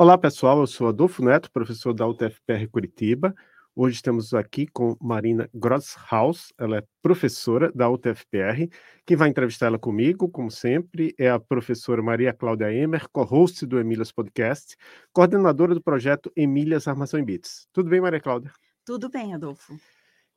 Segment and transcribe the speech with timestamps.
[0.00, 0.60] Olá, pessoal.
[0.60, 3.34] Eu sou Adolfo Neto, professor da UTFPR Curitiba.
[3.76, 8.66] Hoje estamos aqui com Marina Grosshaus, ela é professora da UTFPR.
[9.04, 13.78] Quem vai entrevistar ela comigo, como sempre, é a professora Maria Cláudia Emer, co-host do
[13.78, 14.74] Emílias Podcast,
[15.12, 17.68] coordenadora do projeto Emílias Armação em Bits.
[17.70, 18.50] Tudo bem, Maria Cláudia?
[18.86, 19.78] Tudo bem, Adolfo.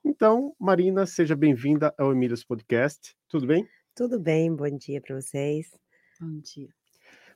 [0.04, 3.16] Então, Marina, seja bem-vinda ao Emílias Podcast.
[3.30, 3.66] Tudo bem?
[3.96, 5.72] Tudo bem, bom dia para vocês.
[6.20, 6.68] Bom dia.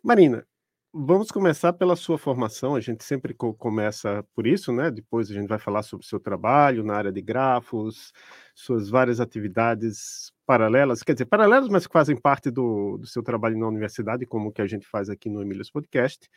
[0.03, 0.45] Marina,
[0.93, 2.75] Vamos começar pela sua formação.
[2.75, 4.89] A gente sempre co começa por isso, né?
[4.89, 8.11] Depois a gente vai falar sobre o seu trabalho na área de grafos,
[8.55, 13.57] suas várias atividades paralelas, quer dizer, paralelas, mas que fazem parte do, do seu trabalho
[13.59, 16.27] na universidade, como que a gente faz aqui no Emílios Podcast.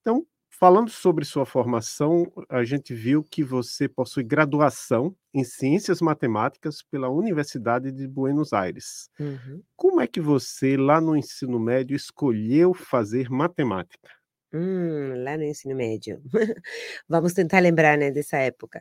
[0.00, 0.26] Então,
[0.58, 7.08] Falando sobre sua formação, a gente viu que você possui graduação em Ciências Matemáticas pela
[7.08, 9.10] Universidade de Buenos Aires.
[9.18, 9.62] Uhum.
[9.74, 14.08] Como é que você, lá no ensino médio, escolheu fazer matemática?
[14.52, 16.22] Hum, lá no ensino médio.
[17.08, 18.80] Vamos tentar lembrar, né, dessa época.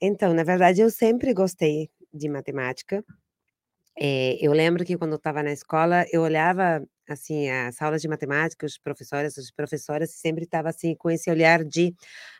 [0.00, 3.04] Então, na verdade, eu sempre gostei de matemática.
[3.98, 8.08] É, eu lembro que quando eu estava na escola, eu olhava assim, as aulas de
[8.08, 11.94] matemática, os professores, as professoras sempre estavam assim com esse olhar de,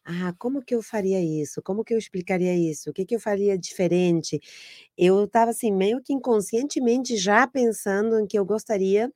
[0.04, 1.60] ah, como que eu faria isso?
[1.62, 2.88] Como que eu explicaria isso?
[2.90, 4.40] O que que eu faria diferente?
[4.96, 9.10] Eu estava assim meio que inconscientemente já pensando em que eu gostaria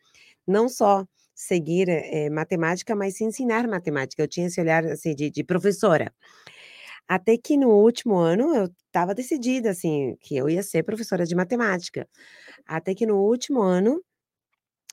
[0.46, 4.22] não só seguir eh, matemática, mas ensinar matemática.
[4.22, 6.12] Eu tinha esse olhar assim de, de professora.
[7.08, 11.34] Até que no último ano eu estava decidida assim que eu ia ser professora de
[11.36, 12.08] matemática.
[12.66, 14.02] Até que no último ano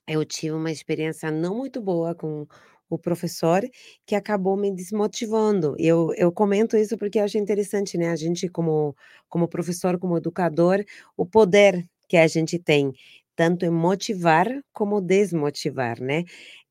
[0.07, 2.45] eu tive uma experiência não muito boa com
[2.89, 3.61] o professor,
[4.05, 5.75] que acabou me desmotivando.
[5.79, 8.95] Eu eu comento isso porque eu acho interessante, né, a gente como
[9.29, 10.83] como professor, como educador,
[11.17, 12.91] o poder que a gente tem,
[13.35, 16.23] tanto em motivar como desmotivar, né.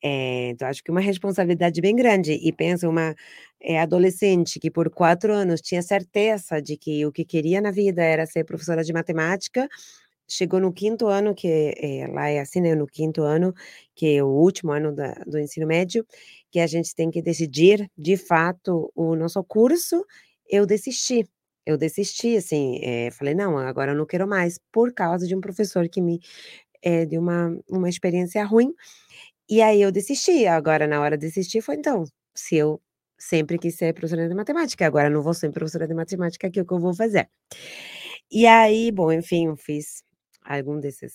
[0.03, 3.15] Eh, então acho que é uma responsabilidade bem grande e penso uma,
[3.61, 8.03] eh, adolescente que por 4 anos tinha certeza de que o que queria na vida
[8.03, 9.69] era ser professora de matemática,
[10.29, 13.53] chegou no quinto ano, que é, lá é assim, né, no quinto ano,
[13.95, 16.07] que é o último ano da, do ensino médio,
[16.51, 20.05] que a gente tem que decidir, de fato, o nosso curso,
[20.49, 21.27] eu desisti.
[21.67, 25.41] Eu desisti, assim, é, falei, não, agora eu não quero mais, por causa de um
[25.41, 26.21] professor que me
[26.83, 28.75] é, deu uma, uma experiência ruim,
[29.51, 30.47] e aí eu desisti.
[30.47, 32.81] Agora, na hora de desistir, foi então, se eu
[33.19, 36.63] sempre quis ser professora de matemática, agora não vou ser professora de matemática, que é
[36.63, 37.29] o que eu vou fazer?
[38.31, 40.03] E aí, bom, enfim, eu fiz
[40.45, 41.15] algum desses,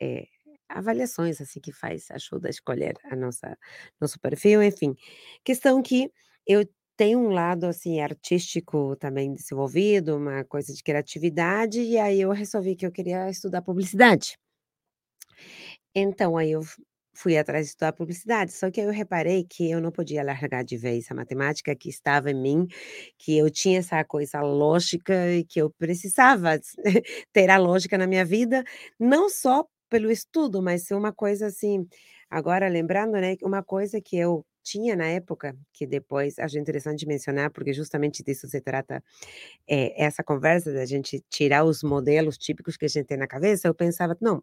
[0.00, 0.26] eh,
[0.68, 3.56] avaliações, assim, que faz ajuda a escolher a nossa
[4.00, 4.94] nosso perfil, enfim.
[5.44, 6.10] Questão que
[6.46, 6.64] eu
[6.98, 12.76] tenho um lado, assim, artístico também desenvolvido, uma coisa de criatividade, e aí eu resolvi
[12.76, 14.36] que eu queria estudar publicidade.
[15.94, 16.62] Então aí eu
[17.14, 20.62] fui atrás de estudar publicidade, só que aí eu reparei que eu não podia largar
[20.64, 22.66] de vez a matemática que estava em mim,
[23.18, 26.60] que eu tinha essa coisa lógica e que eu precisava
[27.32, 28.62] ter a lógica na minha vida,
[29.00, 31.86] não só pelo estudo, mas uma coisa assim,
[32.30, 37.50] agora lembrando, né, uma coisa que eu tinha na época, que depois acho interessante mencionar,
[37.52, 39.02] porque justamente disso se trata,
[39.68, 43.68] eh, essa conversa da gente tirar os modelos típicos que a gente tem na cabeça,
[43.68, 44.42] eu pensava: "Não,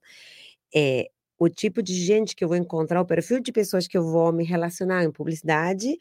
[0.75, 1.07] eh,
[1.39, 4.31] o tipo de gente que eu vou encontrar, o perfil de pessoas que eu vou
[4.31, 5.97] me relacionar em publicidade,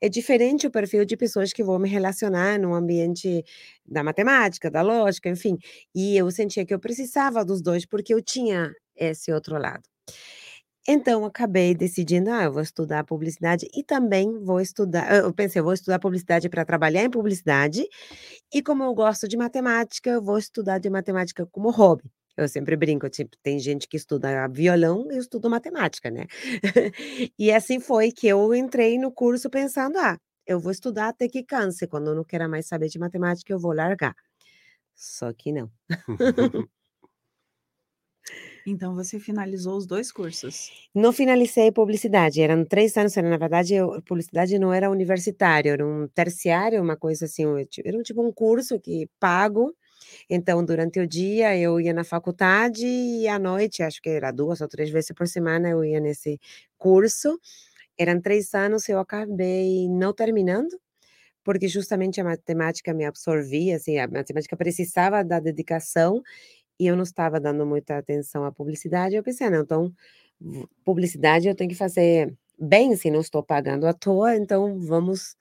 [0.00, 3.44] é diferente o perfil de pessoas que vou me relacionar no ambiente
[3.86, 5.58] da matemática, da lógica, enfim.
[5.94, 9.82] E eu sentia que eu precisava dos dois, porque eu tinha esse outro lado.
[10.88, 15.12] Então, acabei decidindo, ah, eu vou estudar publicidade e também vou estudar.
[15.16, 17.84] Eu pensei, eu vou estudar publicidade para trabalhar em publicidade,
[18.52, 22.04] e como eu gosto de matemática, eu vou estudar de matemática como hobby.
[22.36, 26.26] Eu sempre brinco, tipo, tem gente que estuda violão, eu estudo matemática, né.
[27.38, 31.42] E assim foi que eu entrei no curso pensando: "Ah, eu vou estudar até que
[31.44, 34.14] canse, quando eu não queira mais saber de matemática, eu vou largar".
[34.96, 35.70] Só que não.
[38.66, 40.74] Então você finalizou os 2 cursos?
[40.94, 45.86] Não finalizei publicidade, eram 3 anos, era na verdade eu publicidade não era universitário, era
[45.86, 47.44] um terciário, uma coisa assim,
[47.84, 49.74] era um tipo um curso que pago
[50.30, 54.60] então, durante o dia eu ia na faculdade e à noite, acho que era 2
[54.62, 56.40] ou 3 vezes por semana, eu ia nesse
[56.78, 57.38] curso.
[57.98, 60.78] Eram 3 anos, eu acabei não terminando,
[61.44, 66.22] porque justamente a matemática me absorvia, assim, a matemática precisava da dedicação
[66.80, 69.14] e eu não estava dando muita atenção à publicidade.
[69.16, 69.92] Eu pensei: "Ah, não, então
[70.84, 75.36] publicidade eu tenho que fazer bem, se não estou pagando à toa, então vamos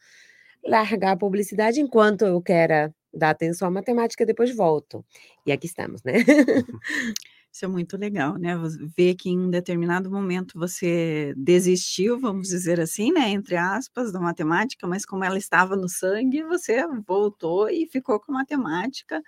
[0.65, 5.05] largar a publicidade enquanto eu quero dar atenção à matemática, depois volto.
[5.45, 6.13] E aqui estamos, né.
[7.55, 8.53] Isso é muito legal, né?
[8.97, 13.29] Ver que em um determinado momento você desistiu, vamos dizer assim, né?
[13.29, 18.33] Entre aspas, da matemática, mas como ela estava no sangue, você voltou e ficou com
[18.33, 19.21] matemática.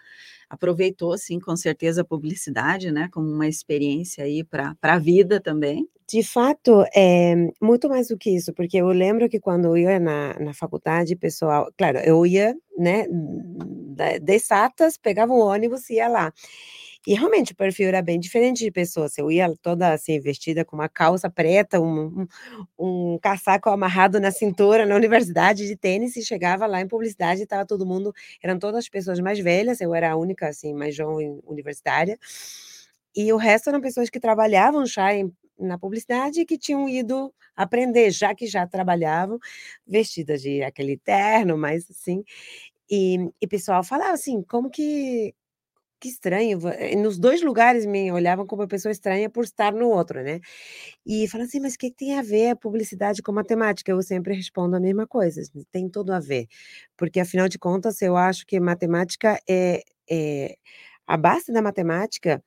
[0.50, 3.08] Aproveitou, sim, com certeza, a publicidade, né?
[3.14, 5.88] Como uma experiência aí para a vida também.
[6.10, 10.00] De fato, é muito mais do que isso, porque eu lembro que quando eu ia
[10.02, 13.06] na, na faculdade, pessoal, claro, eu ia, né,
[14.22, 16.34] de exatas, pegava um ônibus e ia lá.
[17.08, 19.18] E realmente o perfil era bem diferente de pessoas.
[19.18, 22.28] Eu ia toda assim, vestida com uma calça preta, um,
[22.78, 27.40] um, um casaco amarrado na cintura na universidade de tênis e chegava lá em publicidade
[27.40, 28.14] e estava todo mundo,
[28.44, 32.20] eram todas as pessoas mais velhas, eu era a única assim, mais jovem universitária.
[33.16, 37.34] E o resto eram pessoas que trabalhavam já em, na publicidade e que tinham ido
[37.56, 39.40] aprender, já que já trabalhavam,
[39.88, 42.24] vestidas de aquele terno, mas assim.
[42.90, 45.34] E, o pessoal falava assim, como que
[46.00, 46.60] que estranho.
[46.70, 50.40] Eh, nos dois lugares me olhavam como uma pessoa estranha por estar no outro, né?
[51.06, 53.92] E falam assim, mas o que tem a ver a publicidade com matemática?
[53.92, 56.48] Eu sempre respondo a mesma coisa, assim, tem tudo a ver.
[56.98, 60.56] Porque, afinal de contas, eu acho que matemática é, é
[61.08, 62.44] a base da matemática.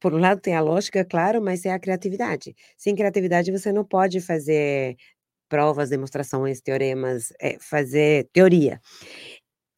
[0.00, 2.54] Por um lado tem a lógica, claro, mas é a criatividade.
[2.76, 4.96] Sem criatividade você não pode fazer
[5.48, 8.80] provas, demonstrações, teoremas, é, fazer teoria.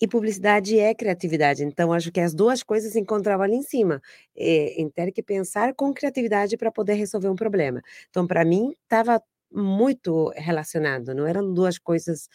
[0.00, 4.02] E publicidade é criatividade, então acho que as duas coisas se encontravam ali em cima,
[4.36, 7.80] eh, em ter que pensar com criatividade para poder resolver um problema.
[8.10, 12.28] Então, para mim, estava muito relacionado, não eram duas coisas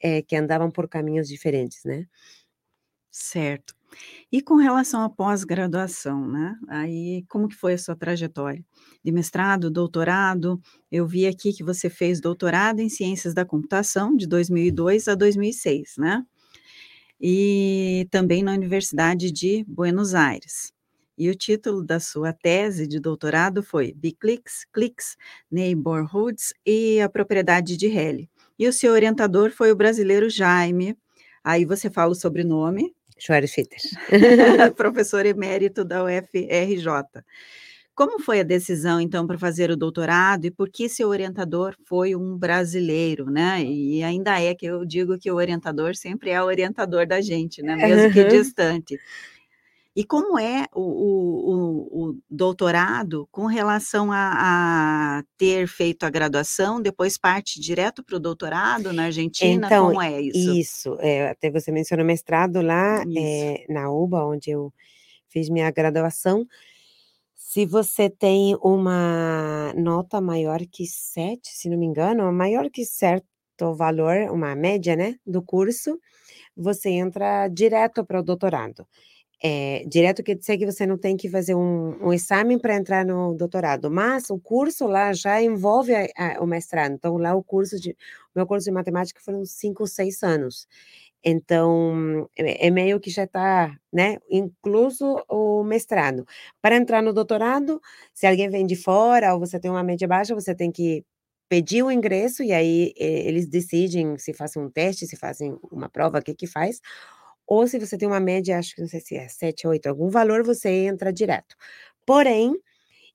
[0.00, 2.06] eh, que andavam por caminhos diferentes, né?
[3.14, 3.74] Certo.
[4.32, 6.56] E com relação à pós-graduação, né?
[6.68, 8.64] Aí, como que foi a sua trajetória?
[9.04, 10.58] De mestrado, doutorado?
[10.90, 15.94] Eu vi aqui que você fez doutorado em Ciências da Computação de 2002 a 2006,
[15.98, 16.24] né?
[17.22, 20.72] E também na Universidade de Buenos Aires.
[21.16, 25.16] E o título da sua tese de doutorado foi Biclicks, Clicks,
[25.48, 28.28] Neighborhoods e a Propriedade de Helle.
[28.58, 30.96] E o seu orientador foi o brasileiro Jaime.
[31.44, 32.92] Aí você fala o sobrenome.
[33.16, 33.78] Schwarz Fitter.
[34.74, 37.22] professor emérito da UFRJ.
[38.02, 42.16] Como foi a decisão, então, para fazer o doutorado e por que seu orientador foi
[42.16, 43.62] um brasileiro, né?
[43.62, 47.62] E ainda é que eu digo que o orientador sempre é o orientador da gente,
[47.62, 47.76] né?
[48.10, 48.98] Mesmo que distante.
[49.94, 54.32] E como é o, o, o doutorado com relação a,
[55.18, 59.64] a, ter feito a graduação, depois parte direto para o doutorado na Argentina?
[59.64, 60.52] Então, como é isso?
[60.52, 64.72] Isso, é, até você mencionou mestrado lá é, na UBA, onde eu
[65.28, 66.44] fiz minha graduação.
[67.52, 73.74] Se você tem uma nota maior que 7, se não me engano, maior que certo
[73.74, 76.00] valor, uma média, né, do curso,
[76.56, 78.86] você entra direto para o doutorado.
[79.42, 83.04] É, direto quer dizer que você não tem que fazer um, um exame para entrar
[83.04, 86.94] no doutorado, mas o curso lá já envolve a, a, o mestrado.
[86.94, 87.96] Então, lá o curso de, o
[88.36, 90.66] meu curso de matemática foram cinco, seis anos.
[91.24, 96.24] Então, é, é meio que já está, né, incluso o mestrado.
[96.60, 97.80] Para entrar no doutorado,
[98.14, 101.04] se alguém vem de fora ou você tem uma média baixa, você tem que
[101.48, 106.18] pedir o ingresso e aí eles decidem se fazem um teste, se fazem uma prova,
[106.18, 106.80] o que que faz.
[107.46, 110.08] Ou se você tem uma média, acho que não sei se é 7, 8, algum
[110.10, 111.54] valor, você entra direto.
[112.06, 112.54] Porém,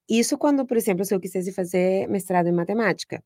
[0.10, 3.24] isso quando, por exemplo, se eu quisesse fazer mestrado em matemática,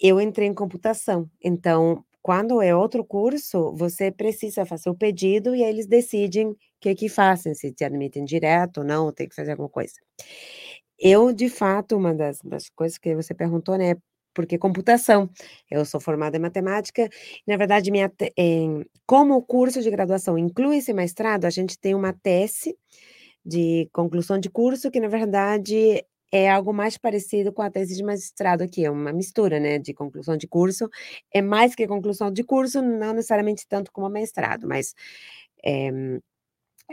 [0.00, 1.30] eu entrei em computação.
[1.42, 6.56] Então, quando é outro curso, você precisa fazer o pedido e aí eles decidem o
[6.80, 9.94] que que fazem, se te admitem direto ou não, tem que fazer alguma coisa.
[10.98, 13.94] Eu, de fato, uma das, das coisas que você perguntou, né,
[14.34, 15.30] porque computação,
[15.70, 17.08] eu sou formada em matemática,
[17.46, 21.94] na verdade, minha, em, como o curso de graduação inclui esse mestrado, a gente tem
[21.94, 22.76] uma tese
[23.44, 28.02] de conclusão de curso, que na verdade é algo mais parecido com a tese de
[28.04, 30.88] mestrado aqui, é uma mistura, né, de conclusão de curso.
[31.32, 34.94] É mais que conclusão de curso, não necessariamente tanto como mestrado, mas
[35.64, 35.90] é,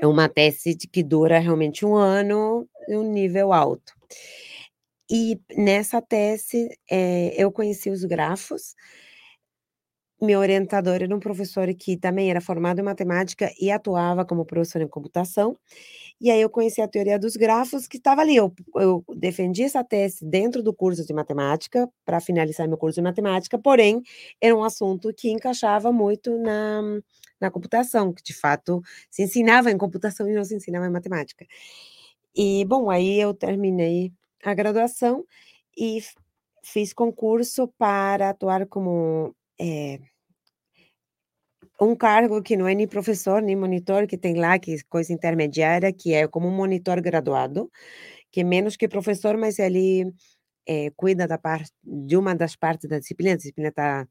[0.02, 3.94] é uma tese que dura realmente um ano, um nível alto.
[5.10, 8.76] E nessa tese, é, eu conheci os grafos,
[10.20, 14.82] meu orientador era um professor que também era formado em matemática e atuava como professor
[14.82, 15.56] em computação.
[16.20, 18.36] E aí eu conheci a teoria dos grafos, que estava ali.
[18.36, 23.04] Eu, eu defendi essa tese dentro do curso de matemática, para finalizar meu curso de
[23.04, 24.02] matemática, porém,
[24.42, 26.82] era um assunto que encaixava muito na,
[27.40, 28.82] na computação, que de fato
[29.12, 31.46] se ensinava em computação e não se ensinava em matemática.
[32.36, 34.12] E, bom, aí eu terminei
[34.44, 35.26] a graduação
[35.78, 36.00] e
[36.64, 40.00] fiz concurso para atuar como é,
[41.80, 45.94] um cargo que não é nem professor nem monitor, que tem lá, que coisa intermediária,
[45.94, 47.72] que é como um monitor graduado,
[48.32, 50.12] que é menos que professor, mas ele
[50.68, 53.34] é, cuida da parte de uma das partes da disciplina.
[53.36, 54.08] A disciplina está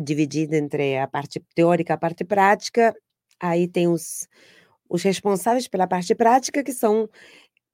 [0.00, 2.94] dividida entre a parte teórica e a parte prática.
[3.40, 4.28] Aí tem os,
[4.88, 7.08] os responsáveis pela parte prática, que são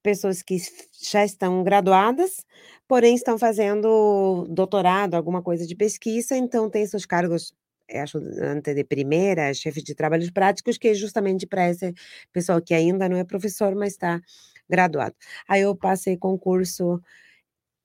[0.02, 0.56] pessoas que
[1.02, 2.44] já estão graduadas,
[2.86, 7.52] porém estão fazendo doutorado, alguma coisa de pesquisa, então tem seus cargos
[7.88, 11.92] é, ajudante de primeira, chefe de trabalhos práticos, que é justamente para essa
[12.32, 14.20] pessoa que ainda não é professor, mas está
[14.68, 15.14] graduado.
[15.48, 17.00] Aí eu passei concurso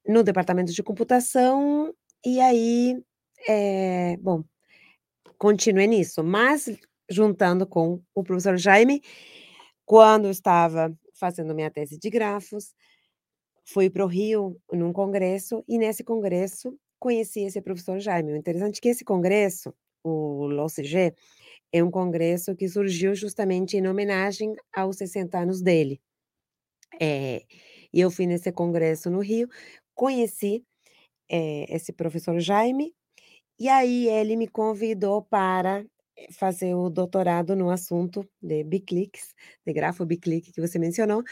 [0.07, 1.93] no departamento de computação,
[2.25, 3.01] e aí,
[3.47, 4.43] é, bom,
[5.37, 6.69] continuei nisso, mas
[7.09, 9.01] juntando com o professor Jaime,
[9.85, 12.73] quando estava fazendo minha tese de grafos,
[13.65, 18.33] fui para o Rio num congresso e nesse congresso conheci esse professor Jaime.
[18.33, 21.13] O interessante é que esse congresso, o LOCG,
[21.73, 26.01] é um congresso que surgiu justamente em homenagem aos 60 anos dele.
[27.01, 27.43] É,
[27.93, 29.47] e eu fui nesse congresso no Rio,
[29.95, 30.63] conheci
[31.29, 32.93] é, esse professor Jaime,
[33.59, 35.85] e aí ele me convidou para
[36.31, 39.33] fazer o doutorado no assunto de biclics,
[39.65, 41.23] de grafo biclic que você mencionou,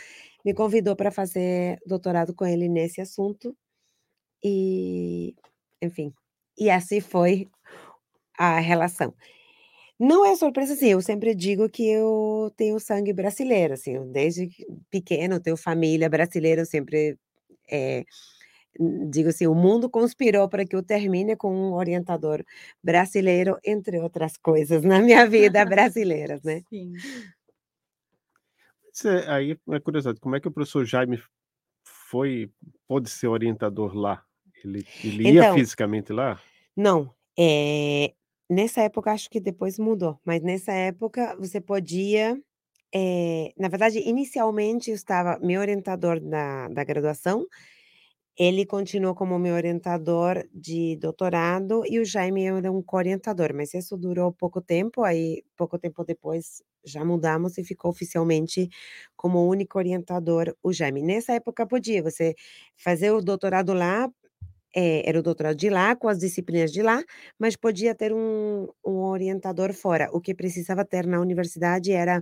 [0.46, 3.56] me convidou para fazer doutorado com ele nesse assunto
[4.44, 5.36] e,
[5.82, 6.14] enfim,
[6.58, 7.50] e assim foi
[8.42, 9.14] a relação.
[10.00, 14.50] Não é surpresa, assim, eu sempre digo que eu tenho sangue brasileiro, assim, desde
[14.90, 17.20] pequeno tenho família brasileira, eu sempre
[17.70, 18.04] é,
[19.10, 22.44] digo assim, o mundo conspirou para que eu termine com um orientador
[22.84, 26.64] brasileiro, entre outras coisas, na minha vida brasileira, né?
[28.92, 29.08] Sim.
[29.28, 31.22] Aí é curiosidade, como é que o professor Jaime
[31.84, 32.52] foi,
[32.88, 34.24] pode ser orientador lá?
[34.64, 36.42] Ele, ele ia Então, fisicamente lá?
[36.76, 38.14] não, é,
[38.52, 42.38] nessa época acho que depois mudou, mas nessa época você podia,
[42.94, 47.48] é, na verdade, inicialmente eu estava, meu orientador da, da graduação
[48.38, 53.98] ele continuou como meu orientador de doutorado e o Jaime era um co-orientador, mas isso
[53.98, 58.70] durou pouco tempo, aí pouco tempo depois já mudamos e ficou oficialmente
[59.16, 61.02] como único orientador o Jaime.
[61.04, 62.34] Nessa época podia você
[62.78, 64.10] fazer o doutorado lá,
[64.76, 67.04] eh, era o doutorado de lá, com as disciplinas de lá,
[67.40, 70.10] mas podia ter um um orientador fora.
[70.14, 72.22] O que precisava ter na universidade era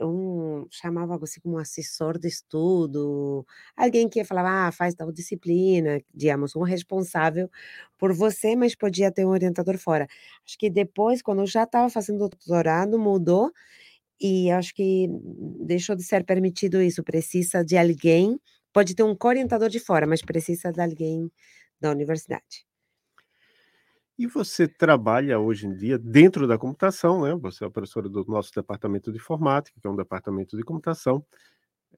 [0.00, 3.46] um chamava algo assim como assessor de estudo,
[3.76, 7.48] alguém que falava: "Ah, faz tal disciplina", digamos, um responsável
[7.98, 10.06] por você, mas podia ter um orientador fora.
[10.46, 13.52] Acho que depois, quando eu já estava fazendo doutorado, mudou,
[14.20, 15.08] e acho que
[15.66, 18.38] deixou de ser permitido isso, precisa de alguém
[18.74, 21.30] pode ter um co-orientador de fora, mas precisa de alguém
[21.80, 22.66] da universidade.
[24.18, 27.34] E você trabalha hoje em dia dentro da computação, né?
[27.36, 31.24] Você é professora do nosso departamento de informática, que é um departamento de computação.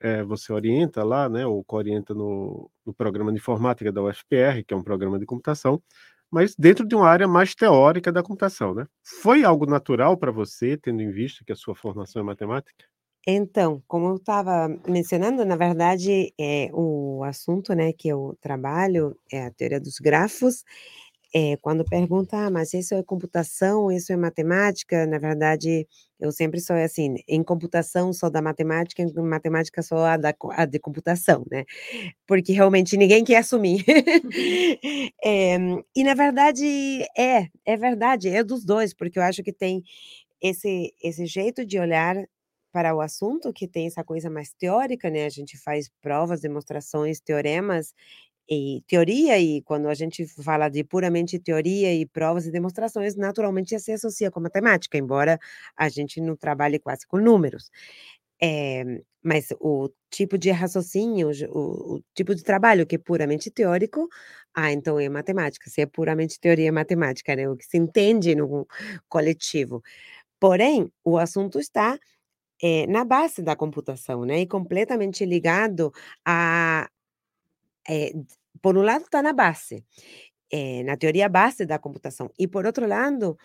[0.01, 4.75] Eh, você orienta lá, né, ou co-orienta no no programa de informática da UFPR, que
[4.75, 5.83] é um programa de computação,
[6.31, 8.87] mas dentro de uma área mais teórica da computação, né.
[9.23, 12.87] Foi algo natural para você, tendo em vista que a sua formação é matemática?
[13.29, 19.43] Então, como eu estava mencionando, na verdade, é o assunto, né, que eu trabalho é
[19.47, 20.65] a teoria dos grafos,
[21.35, 25.87] É, quando pergunta: "Ah, mas isso é computação, isso é matemática?", na verdade,
[26.21, 30.65] eu sempre sou assim, em computação sou da matemática, em matemática sou a da a
[30.67, 31.65] de computação, né,
[32.27, 33.85] porque realmente ninguém quer assumir.
[35.25, 35.59] Eh,
[35.97, 36.67] e na verdade
[37.19, 39.83] é, é verdade, é dos 2, porque eu acho que tem
[40.43, 42.17] esse esse jeito de olhar
[42.77, 47.21] para o assunto, que tem essa coisa mais teórica, né, a gente faz provas, demonstrações,
[47.21, 47.95] teoremas,
[48.51, 53.79] e teoria, e quando a gente fala de puramente teoria e provas e demonstrações, naturalmente
[53.81, 55.39] se associa com matemática, embora
[55.77, 57.71] a gente não trabalhe quase com números.
[58.43, 64.09] Eh, mas o tipo de raciocínio, o o tipo de trabalho que é puramente teórico,
[64.55, 68.35] ah, então é matemática, se é puramente teoria, é matemática, né, o que se entende
[68.35, 68.67] no
[69.09, 69.83] coletivo.
[70.41, 71.99] Porém, o assunto está,
[72.63, 75.93] eh, na base da computação, né, e completamente ligado
[76.27, 76.89] a
[77.89, 78.13] eh,
[78.63, 79.85] por um lado está na base,
[80.53, 83.39] eh, na teoria base da computação, e por outro lado,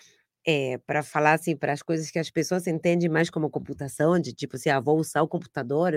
[0.47, 4.33] eh, para falar, assim, para as coisas que as pessoas entendem mais como computação, de
[4.33, 5.93] tipo assim: "Ah, vou usar o computador,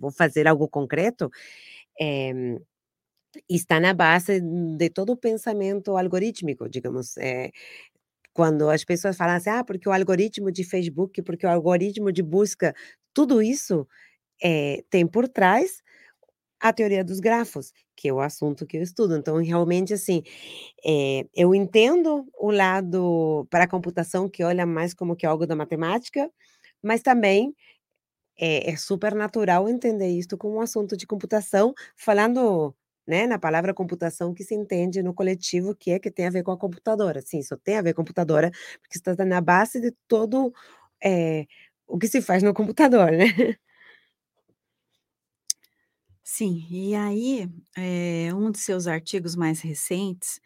[0.00, 1.30] vou fazer algo concreto",
[2.00, 2.58] eh,
[3.48, 7.50] está na base de todo o pensamento algorítmico, digamos, eh,
[8.34, 12.22] quando as pessoas falam assim: "Ah, porque o algoritmo de Facebook, porque o algoritmo de
[12.22, 12.74] busca",
[13.14, 13.86] tudo isso,
[14.42, 15.82] eh, tem por trás
[16.60, 19.16] a teoria dos grafos, que é o assunto que eu estudo.
[19.16, 20.22] Então, realmente, assim,
[20.86, 25.56] eh, eu entendo o lado para a computação que olha mais como que algo da
[25.56, 26.30] matemática,
[26.82, 27.54] mas também,
[28.38, 32.74] é, é super natural entender isto como um assunto de computação, falando
[33.06, 36.42] né, na palavra computação que se entende no coletivo, que é que tem a ver
[36.42, 37.20] com a computadora.
[37.22, 40.52] Sim, só tem a ver com a computadora, porque está na base de todo
[41.04, 41.46] é,
[41.86, 43.26] o que se faz no computador, né?
[46.24, 50.40] Sim, e aí, é, um de seus artigos mais recentes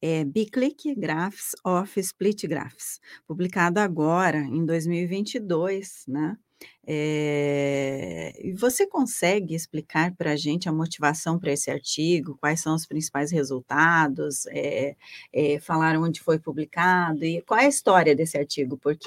[0.00, 6.36] é Biclic Graphs of Split Graphs, publicado agora em 2022, né?
[6.84, 12.74] É, e você consegue explicar para a gente a motivação para esse artigo, quais são
[12.74, 14.96] os principais resultados, é,
[15.32, 18.76] é, falar onde foi publicado e qual é a história desse artigo?
[18.76, 19.06] Porque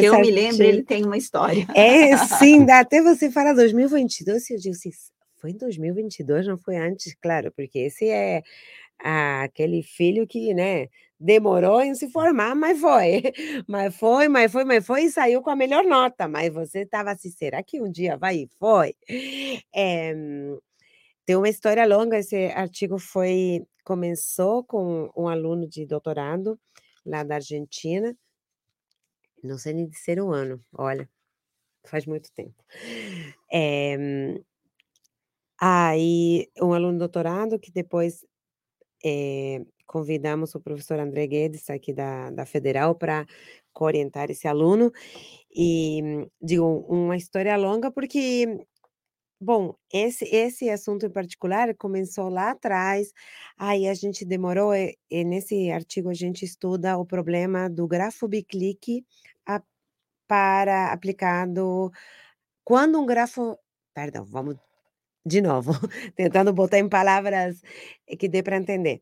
[0.00, 1.66] que eu me lembro, ele tem uma história.
[1.74, 4.90] É, sim, dá até você falar 2022, eu digo assim,
[5.36, 8.42] foi em 2022, não foi antes, claro, porque esse é
[8.98, 10.88] aquele filho que, né,
[11.24, 13.22] demorou em se formar, mas foi.
[13.68, 16.28] Mas foi, mas foi, mas foi e saiu com a melhor nota.
[16.28, 18.36] Mas você estava assim, será que um dia vai?
[18.42, 18.94] E foi.
[19.74, 20.14] É,
[21.26, 26.58] tem uma história longa, esse artigo foi, começou com um aluno de doutorado
[27.06, 28.14] lá da Argentina,
[29.42, 31.08] não sei nem dizer o ano, olha,
[31.86, 32.54] faz muito tempo.
[33.52, 33.96] É,
[35.60, 38.24] aí, um aluno de doutorado que depois
[39.04, 43.26] é, convidamos o professor André Guedes, aqui da, da Federal, para
[43.78, 44.92] orientar esse aluno.
[45.54, 48.66] E digo, uma história longa, porque,
[49.40, 53.12] bom, esse, esse assunto em particular começou lá atrás,
[53.58, 58.28] aí a gente demorou, e, e nesse artigo a gente estuda o problema do grafo
[58.28, 59.04] biclique
[59.46, 59.62] a,
[60.28, 61.90] para aplicado
[62.64, 63.56] quando um grafo.
[63.94, 64.56] Perdão, vamos
[65.24, 65.72] de novo,
[66.16, 67.60] tentando botar em palavras
[68.18, 69.00] que dê para entender.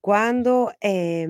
[0.00, 1.26] Quando é,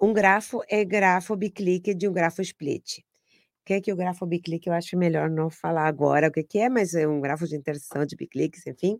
[0.00, 2.98] um grafo é grafo biclique de um grafo split.
[2.98, 4.68] O que é que o grafo biclique?
[4.68, 7.54] Eu acho melhor não falar agora o que, que é, mas é um grafo de
[7.54, 8.98] interseção de bicliques, enfim.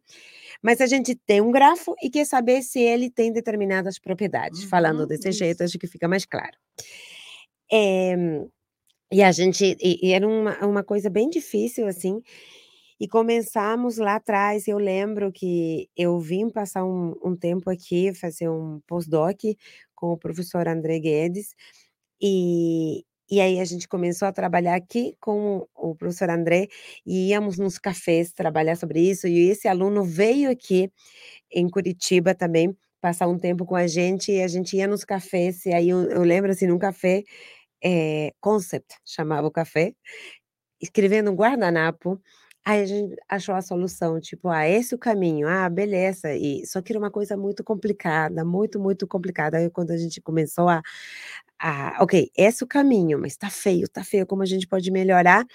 [0.63, 4.63] Mas a gente tem um grafo e quer saber se ele tem determinadas propriedades.
[4.63, 5.39] Uhum, Falando desse isso.
[5.39, 6.57] jeito, acho que fica mais claro.
[7.73, 8.15] É,
[9.11, 12.23] e a gente, e, e era uma, uma coisa bem difícil, assim,
[13.01, 14.69] e começamos lá atrás.
[14.69, 19.57] Eu lembro que eu vim passar um, um tempo aqui, fazer um postdoc
[19.95, 21.55] com o professor André Guedes,
[22.21, 26.69] e, e aí a gente começou a trabalhar aqui com o professor André
[27.07, 29.27] e íamos nos cafés trabalhar sobre isso.
[29.29, 30.91] E esse aluno veio aqui
[31.53, 35.67] em Curitiba também passar um tempo com a gente e a gente ia nos cafés.
[35.67, 37.23] E aí eu, eu lembro assim, num café
[37.85, 39.95] é, Concept chamava o café,
[40.81, 42.21] escrevendo um guardanapo
[42.69, 46.35] Aí a gente achou a solução, tipo, ah, esse é o caminho, ah, beleza.
[46.35, 49.57] E só que era uma coisa muito complicada, muito, muito complicada.
[49.57, 50.83] Aí quando a gente começou a,
[51.59, 54.91] a ok, esse é o caminho, mas tá feio, tá feio, como a gente pode
[54.91, 55.47] melhorar?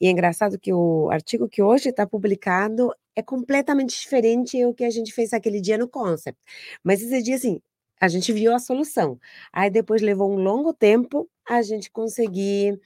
[0.00, 4.84] E é engraçado que o artigo que hoje está publicado é completamente diferente do que
[4.84, 6.38] a gente fez aquele dia no Concept.
[6.84, 7.60] Mas esse dia, assim,
[8.00, 9.18] a gente viu a solução.
[9.52, 12.78] Aí depois levou um longo tempo a gente conseguir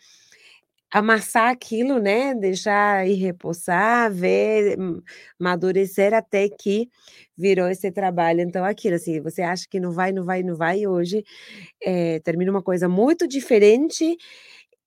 [0.92, 2.34] amassar aquilo, né?
[2.34, 5.00] Deixar ir repousar, ver, hum,
[5.40, 6.88] amadurecer até que
[7.36, 8.40] virou esse trabalho.
[8.42, 11.24] Então, aquilo, assim, você acha que não vai, não vai, não vai, e hoje
[11.82, 14.16] é, termina uma coisa muito diferente,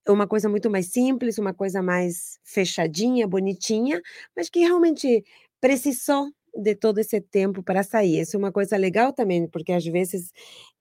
[0.08, 4.02] uma coisa muito mais simples, uma coisa mais fechadinha, bonitinha,
[4.36, 5.24] mas que realmente
[5.62, 8.22] precisou de todo esse tempo para sair.
[8.22, 10.32] Isso é uma coisa legal também, porque às vezes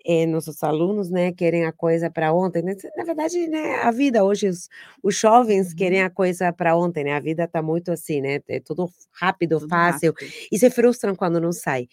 [0.05, 2.63] eh, nossos alunos, né, querem a coisa para ontem.
[2.63, 2.77] Né?
[2.97, 4.69] Na verdade, né, a vida hoje, os,
[5.03, 5.77] os jovens uhum.
[5.77, 7.13] querem a coisa para ontem, né?
[7.15, 8.41] A vida está muito assim, né?
[8.49, 10.33] É tudo rápido, tudo fácil, rápido.
[10.53, 11.89] e se frustram quando não sai.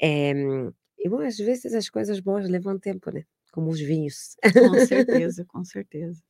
[0.00, 0.32] É,
[0.98, 3.24] e bom, às vezes as coisas boas levam tempo, né?
[3.52, 4.36] Como os vinhos.
[4.42, 6.22] Com certeza, com certeza.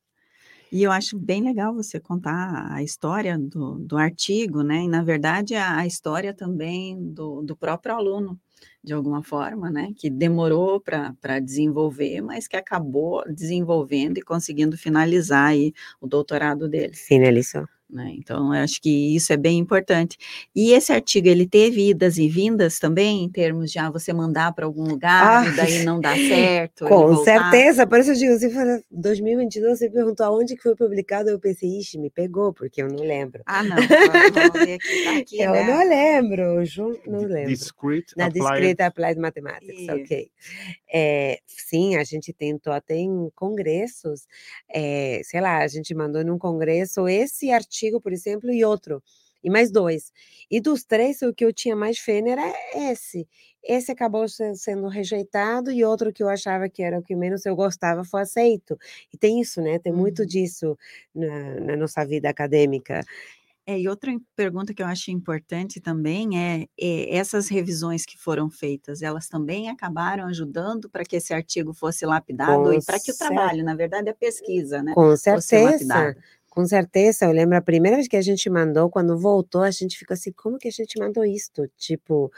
[0.71, 4.83] E eu acho bem legal você contar a história do, do artigo, né?
[4.83, 8.39] E, na verdade, a, a história também do, do próprio aluno,
[8.81, 9.91] de alguma forma, né?
[9.97, 16.95] Que demorou para desenvolver, mas que acabou desenvolvendo e conseguindo finalizar aí o doutorado dele.
[16.95, 17.67] Finalizou.
[17.91, 18.13] Né?
[18.17, 20.17] Então, eu acho que isso é bem importante.
[20.55, 24.53] E esse artigo, ele teve idas e vindas também, em termos de ah, você mandar
[24.53, 26.85] para algum lugar, ah, e daí não dá certo.
[26.85, 31.29] Com certeza, por isso eu digo, você falou, 2022, você perguntou aonde que foi publicado,
[31.29, 33.43] eu pensei, ixi, me pegou, porque eu não lembro.
[33.45, 35.63] Ah, não, vamos ver aqui, tá aqui, Eu né?
[35.65, 36.63] não lembro,
[37.07, 37.49] não lembro.
[37.49, 38.47] Discrete Na Applied...
[38.47, 39.91] Discrete Applied Mathematics, e...
[39.91, 40.31] ok.
[40.93, 44.25] É, sim, a gente tentou até em congressos,
[44.73, 49.01] é, sei lá, a gente mandou num congresso esse artigo artigo, por exemplo, e outro,
[49.43, 50.11] e mais dois.
[50.49, 53.27] E dos três, o que eu tinha mais fé era esse.
[53.63, 57.55] Esse acabou sendo rejeitado e outro que eu achava que era o que menos eu
[57.55, 58.77] gostava foi aceito.
[59.13, 59.79] E tem isso, né?
[59.79, 60.25] Tem muito uhum.
[60.25, 60.77] disso
[61.13, 63.03] na, na nossa vida acadêmica.
[63.65, 68.49] É, e outra pergunta que eu acho importante também é, é, essas revisões que foram
[68.49, 73.11] feitas, elas também acabaram ajudando para que esse artigo fosse lapidado Com e para que
[73.11, 76.15] o trabalho, na verdade, a pesquisa, né, Com certeza.
[76.51, 79.97] Com certeza, eu lembro a primeira vez que a gente mandou, quando voltou, a gente
[79.97, 81.65] ficou assim, como que a gente mandou isto?
[81.77, 82.29] Tipo,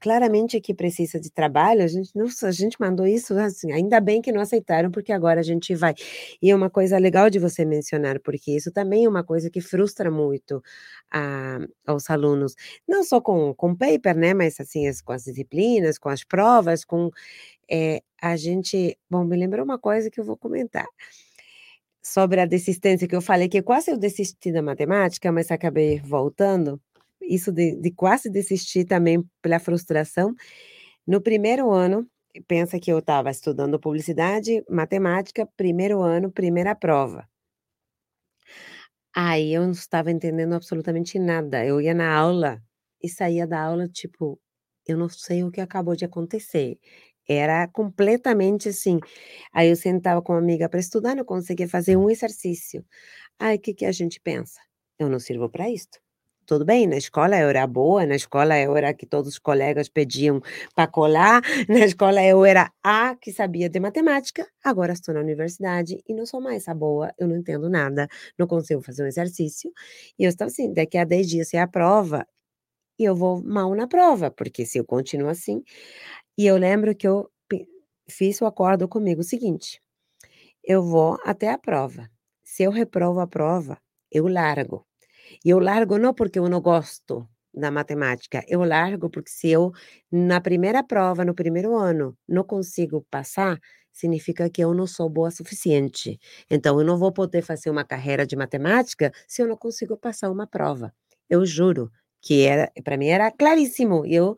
[0.00, 4.20] claramente aqui precisa de trabalho, a gente, nossa, a gente mandou isso, assim, ainda bem
[4.20, 5.94] que não aceitaram, porque agora a gente vai.
[6.42, 9.60] E é uma coisa legal de você mencionar, porque isso também é uma coisa que
[9.60, 10.60] frustra muito
[11.12, 12.54] a, aos alunos,
[12.88, 16.84] não só com, com paper, né, mas assim, as, com as disciplinas, com as provas,
[16.84, 17.08] com
[17.70, 20.86] é, a gente, bom, me lembrou uma coisa que eu vou comentar
[22.02, 26.80] sobre a desistência, que eu falei que quase eu desisti da matemática, mas acabei voltando.
[27.22, 30.34] Isso de, de quase desistir também pela frustração.
[31.06, 32.06] No primeiro ano,
[32.46, 37.28] pensa que eu estava estudando publicidade, matemática, primeiro ano, primeira prova.
[39.14, 41.64] Aí eu não estava entendendo absolutamente nada.
[41.64, 42.62] Eu ia na aula
[43.02, 44.40] e saía da aula, tipo,
[44.86, 46.78] eu não sei o que acabou de acontecer.
[47.28, 48.98] Era completamente assim.
[49.52, 52.84] Aí eu sentava com uma amiga para estudar, não conseguia fazer um exercício.
[53.38, 54.60] Aí o que, que a gente pensa?
[54.98, 55.98] Eu não sirvo para isto.
[56.46, 59.88] Tudo bem, na escola eu era boa, na escola eu era que todos os colegas
[59.88, 60.40] pediam
[60.74, 66.02] para colar, na escola eu era a que sabia de matemática, agora estou na universidade
[66.08, 69.70] e não sou mais a boa, eu não entendo nada, não consigo fazer um exercício.
[70.18, 72.26] E eu estava assim, daqui a 10 dias é a prova,
[72.98, 75.62] e eu vou mal na prova, porque se eu continuo assim.
[76.38, 77.30] E eu lembro que eu
[78.08, 79.80] fiz o acordo comigo o seguinte:
[80.64, 82.10] eu vou até a prova.
[82.44, 83.78] Se eu reprovo a prova,
[84.10, 84.86] eu largo.
[85.44, 89.72] E eu largo não porque eu não gosto da matemática, eu largo porque se eu,
[90.12, 93.58] na primeira prova, no primeiro ano, não consigo passar,
[93.92, 96.18] significa que eu não sou boa o suficiente.
[96.50, 100.30] Então, eu não vou poder fazer uma carreira de matemática se eu não consigo passar
[100.30, 100.92] uma prova.
[101.30, 101.90] Eu juro
[102.22, 104.04] que era para mim era claríssimo.
[104.06, 104.36] Eu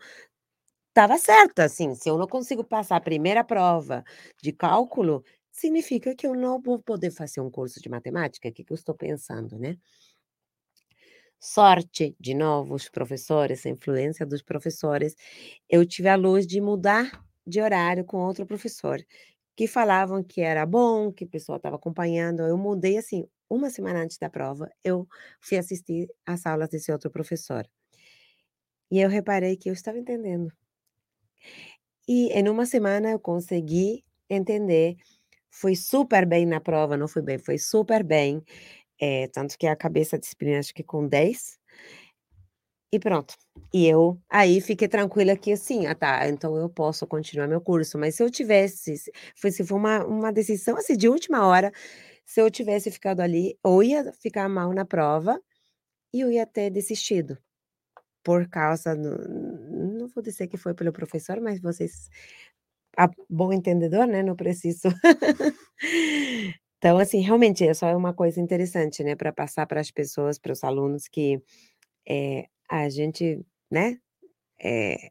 [0.91, 4.05] estava certa, assim, se eu não consigo passar a primeira prova
[4.43, 8.49] de cálculo, significa que eu não vou poder fazer um curso de matemática.
[8.49, 9.77] O que, que eu estou pensando, né?
[11.39, 15.17] Sorte, de novo, os professores, a influência dos professores.
[15.69, 19.01] Eu tive a luz de mudar de horário com outro professor,
[19.57, 22.43] que falavam que era bom, que o pessoal estava acompanhando.
[22.43, 25.07] Eu mudei assim, uma semana antes da prova, eu
[25.41, 27.67] fui assistir às aulas desse outro professor.
[28.95, 30.49] E eu reparei que eu estava entendendo.
[32.09, 34.97] E em uma semana eu consegui entender.
[35.51, 38.43] Fui super bem na prova, não fui bem, foi super bem.
[39.01, 41.59] É, tanto que a cabeça a disciplina acho que com 10.
[42.93, 43.35] E pronto.
[43.73, 47.97] E eu aí fiquei tranquila que assim, ah tá, então eu posso continuar meu curso.
[47.99, 48.95] Mas se eu tivesse,
[49.37, 51.73] foi, se foi uma, uma decisão assim de última hora,
[52.25, 55.41] se eu tivesse ficado ali, ou ia ficar mal na prova,
[56.15, 57.39] e eu ia ter desistido.
[58.25, 59.50] Por causa, do,
[60.15, 62.09] vou dizer que foi pelo professor, mas vocês,
[62.97, 64.23] a bom entendedor, né?
[64.23, 64.89] Não preciso.
[66.79, 70.53] Então, assim, realmente é só uma coisa interessante, né, para passar para as pessoas, para
[70.53, 71.39] os alunos que
[72.09, 73.99] é, a gente, né,
[74.63, 75.11] é,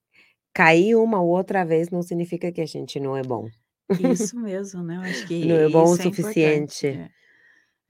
[0.53, 3.49] cair uma ou outra vez não significa que a gente não é bom.
[3.99, 4.97] Isso mesmo, né?
[4.97, 6.87] Eu acho que não é bom o é suficiente.
[6.87, 7.09] É.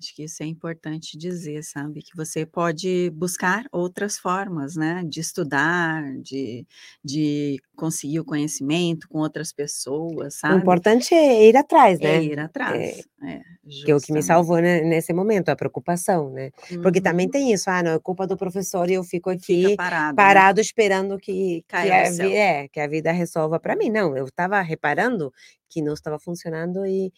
[0.02, 2.02] Acho que isso é importante dizer, sabe?
[2.02, 5.04] Que você pode buscar outras formas, né?
[5.06, 6.66] De estudar, de,
[7.04, 10.56] de conseguir o conhecimento com outras pessoas, O sabe?
[10.56, 12.24] importante é ir atrás, É né?
[12.24, 13.08] ir É, atrás.
[13.24, 13.42] É,
[13.86, 16.52] que é o que me salvou né, nesse momento, a preocupação, né?
[16.82, 17.32] Porque também Uhum.
[17.32, 20.26] tem isso, ah, não, é culpa do professor e eu fico Fica aqui parado, né?
[20.26, 22.32] parado esperando que, que, Caia a, vi- céu.
[22.36, 23.90] é, que a vida resolva para mim.
[23.90, 25.32] Não, eu estava reparando
[25.70, 27.12] que não estava funcionando e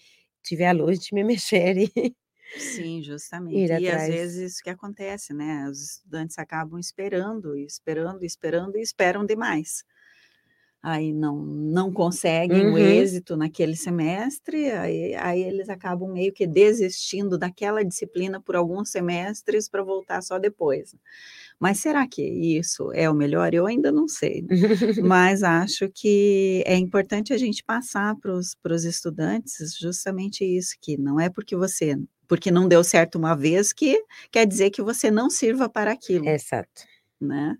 [0.43, 2.15] tive a luz de me mexer e
[2.57, 3.01] Sim,
[3.49, 3.73] ir justamente.
[3.73, 4.07] E às atrás.
[4.07, 5.69] vezes isso que acontece, né?
[5.69, 9.83] Os estudantes acabam esperando, e esperando, e esperando e esperam demais.
[10.83, 12.75] Aí não, não conseguem o Uhum.
[12.75, 19.69] êxito naquele semestre, aí, aí eles acabam meio que desistindo daquela disciplina por alguns semestres
[19.69, 20.95] para voltar só depois.
[21.59, 23.53] Mas será que isso é o melhor?
[23.53, 24.57] Eu ainda não sei, né?
[24.99, 31.19] Mas acho que é importante a gente passar para os estudantes justamente isso, que não
[31.19, 31.95] é porque você
[32.31, 36.29] porque não deu certo uma vez que quer dizer que você não sirva para aquilo,
[36.29, 36.85] Exato.
[37.19, 37.57] né?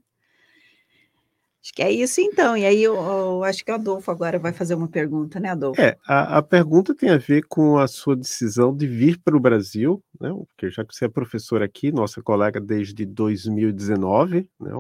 [1.62, 2.56] Acho que é isso então.
[2.56, 5.82] E aí eu, eu acho que o Adolfo agora vai fazer uma pergunta, né, Adolfo?
[5.82, 9.42] É, a, a pergunta tem a ver com a sua decisão de vir para o
[9.42, 10.30] Brasil, né?
[10.30, 14.72] Porque já que você é professor aqui, nossa colega desde 2019, né?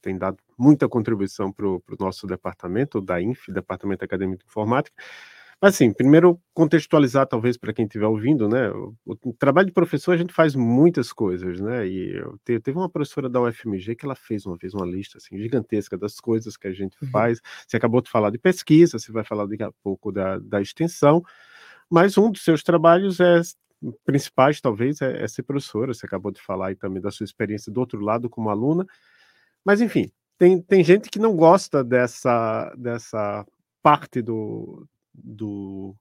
[0.00, 4.94] Tem dado muita contribuição para o nosso departamento, o DAINF, Departamento Acadêmico de Informática.
[5.60, 10.12] Mas assim, primeiro contextualizar talvez para quem estiver ouvindo, né, o, o, trabalho de professor
[10.12, 14.06] a gente faz muitas coisas, né, e eu te, teve uma professora da UFMG que
[14.06, 17.10] ela fez uma vez uma lista assim gigantesca das coisas que a gente uhum.
[17.10, 17.40] faz.
[17.66, 21.22] Você acabou de falar de pesquisa, você vai falar daqui a pouco da, da extensão,
[21.90, 23.42] mas um dos seus trabalhos é
[24.04, 25.92] principais talvez é, é ser professora.
[25.92, 28.86] Você acabou de falar aí também da sua experiência do outro lado como aluna,
[29.64, 33.46] mas enfim, tem, tem gente que não gosta dessa dessa
[33.82, 35.94] parte do, do,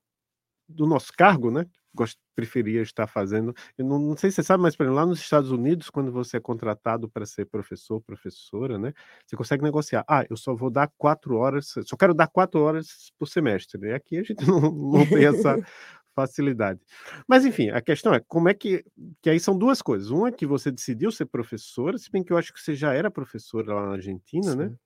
[0.67, 1.65] do nosso cargo, né?
[1.93, 3.53] Gost, preferia estar fazendo.
[3.77, 6.11] Eu não, não sei se você sabe, mas por exemplo, lá nos Estados Unidos, quando
[6.11, 8.93] você é contratado para ser professor, professora, né?
[9.25, 10.05] Você consegue negociar.
[10.07, 13.79] Ah, eu só vou dar quatro horas, só quero dar quatro horas por semestre.
[13.81, 13.95] Né?
[13.95, 15.55] Aqui a gente não, não tem essa
[16.15, 16.79] facilidade.
[17.27, 18.85] Mas enfim, a questão é como é que.
[19.21, 20.11] Que aí são duas coisas.
[20.11, 22.93] Uma é que você decidiu ser professora, se bem que eu acho que você já
[22.93, 24.65] era professora lá na Argentina, né?
[24.65, 24.71] Sim.
[24.71, 24.77] né?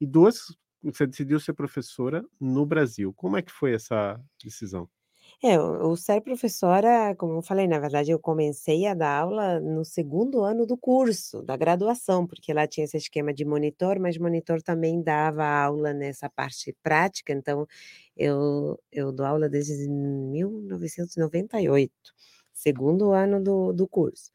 [0.00, 3.12] E duas, você decidiu ser professora no Brasil.
[3.14, 4.88] Como é que foi essa decisão?
[5.42, 9.84] É, o, ser professora, como eu falei, na verdade, eu comecei a dar aula no
[9.84, 14.62] segundo ano do curso, da graduação, porque lá tinha esse esquema de monitor, mas monitor
[14.62, 17.66] também dava aula nessa parte prática, então
[18.16, 21.92] eu, eu dou aula desde 1998,
[22.52, 24.30] segundo ano do, do curso.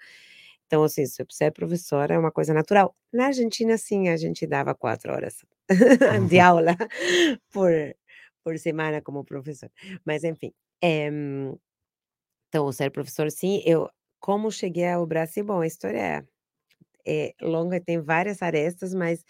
[0.71, 2.95] Então, assim, ser professora é uma coisa natural.
[3.12, 5.43] Na Argentina, sim, a gente dava quatro horas
[6.29, 6.77] de aula
[7.51, 7.69] por,
[8.41, 9.69] por semana como professor.
[10.05, 10.53] Mas, enfim.
[10.81, 11.10] É,
[12.47, 13.62] então, ser professor, sim.
[13.65, 16.25] Eu, como cheguei ao Brasil, bom, a história
[17.05, 19.25] é, é longa, tem várias arestas, mas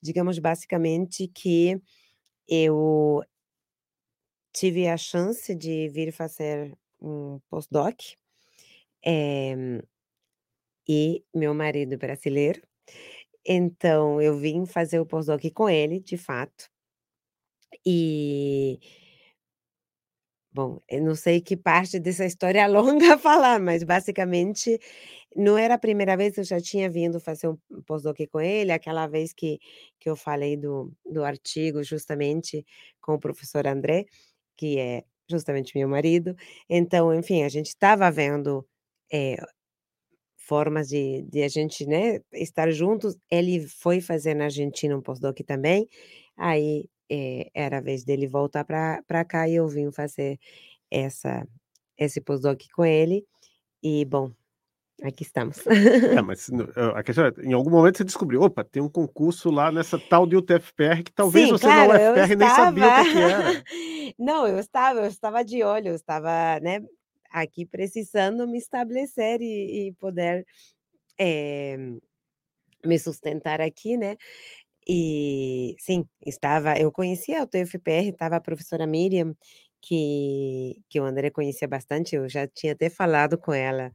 [0.00, 1.78] digamos basicamente que
[2.48, 3.22] eu
[4.54, 8.16] tive a chance de vir fazer um postdoc.
[9.04, 9.54] É,
[10.88, 12.62] e meu marido brasileiro.
[13.46, 16.68] Então eu vim fazer o pós-doc com ele, de fato.
[17.84, 18.78] E
[20.52, 24.78] Bom, eu não sei que parte dessa história longa falar, mas basicamente
[25.36, 28.72] não era a primeira vez que eu já tinha vindo fazer um pós-doc com ele,
[28.72, 29.58] aquela vez que,
[30.00, 32.64] que eu falei do, do artigo justamente
[33.00, 34.06] com o professor André,
[34.56, 36.34] que é justamente meu marido.
[36.68, 38.66] Então, enfim, a gente estava vendo
[39.12, 39.36] é,
[40.48, 43.16] formas de, de a gente, né, estar juntos.
[43.30, 45.86] Ele foi fazer na Argentina um pós-doc também,
[46.36, 50.40] aí é, era a vez dele voltar para cá e eu vim fazer
[50.90, 51.46] essa,
[51.98, 53.26] esse pós-doc com ele.
[53.82, 54.32] E, bom,
[55.02, 55.58] aqui estamos.
[55.66, 56.50] É, mas
[56.94, 60.26] a questão é, em algum momento você descobriu, opa, tem um concurso lá nessa tal
[60.26, 63.64] de UTFPR que talvez Sim, você claro, na UFPR nem sabia o que era.
[64.18, 66.80] Não, eu estava, eu estava de olho, eu estava, né,
[67.30, 70.46] aqui precisando me estabelecer e, e poder
[71.18, 71.76] é,
[72.84, 74.16] me sustentar aqui, né?
[74.86, 79.34] E sim, estava, eu conhecia o TFPR, estava a professora Miriam,
[79.82, 83.92] que, que o André conhecia bastante, eu já tinha até falado com ela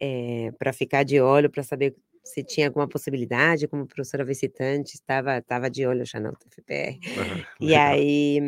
[0.00, 5.38] é, para ficar de olho, para saber se tinha alguma possibilidade, como professora visitante, estava,
[5.38, 6.98] estava de olho já no TFPR.
[7.16, 8.40] Uhum, e aí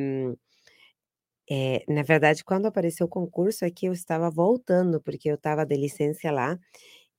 [1.51, 5.67] é, na verdade, quando apareceu o concurso é que eu estava voltando, porque eu estava
[5.67, 6.59] de licença lá,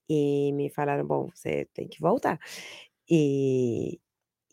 [0.09, 2.39] e me falaram: "Bom, você tem que voltar".
[3.09, 3.99] E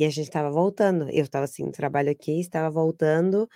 [0.00, 3.48] e a gente estava voltando, eu estava, assim, trabalho aqui, estava voltando,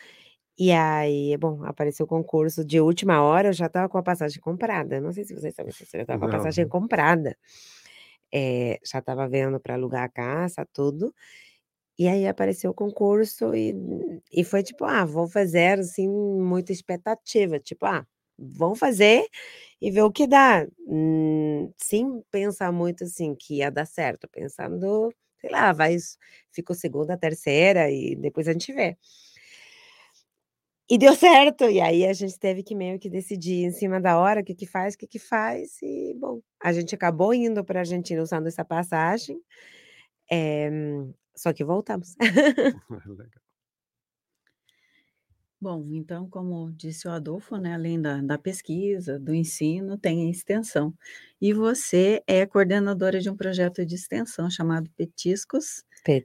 [0.58, 4.40] e aí, bom, apareceu o concurso de última hora, eu já estava com a passagem
[4.40, 7.36] comprada, não sei se vocês sabem eu estava com a passagem comprada.
[8.32, 11.14] Eh, já estava vendo para alugar a casa, tudo.
[11.98, 13.74] E aí apareceu o concurso e
[14.32, 18.06] e foi tipo: "Ah, vou fazer", assim, muita expectativa, tipo: "Ah,
[18.38, 19.26] vão fazer
[19.80, 25.12] e ver o que dá", hum, sem pensar muito, assim, que ia dar certo, pensando,
[25.40, 25.96] sei lá, vai
[26.52, 28.96] ficou segunda, terceira e depois a gente vê.
[30.90, 34.18] E deu certo, e aí a gente teve que meio que decidir em cima da
[34.18, 37.62] hora o que que faz, o que que faz e, bom, a gente acabou indo
[37.64, 39.38] pra Argentina usando essa passagem,
[40.30, 40.70] eh
[41.38, 42.14] só que voltamos.
[43.06, 43.42] Legal.
[45.60, 50.30] Bom, então, como disse o Adolfo, né, além da da pesquisa, do ensino, tem a
[50.30, 50.94] extensão.
[51.40, 55.82] E você é coordenadora de um projeto de extensão chamado Petiscos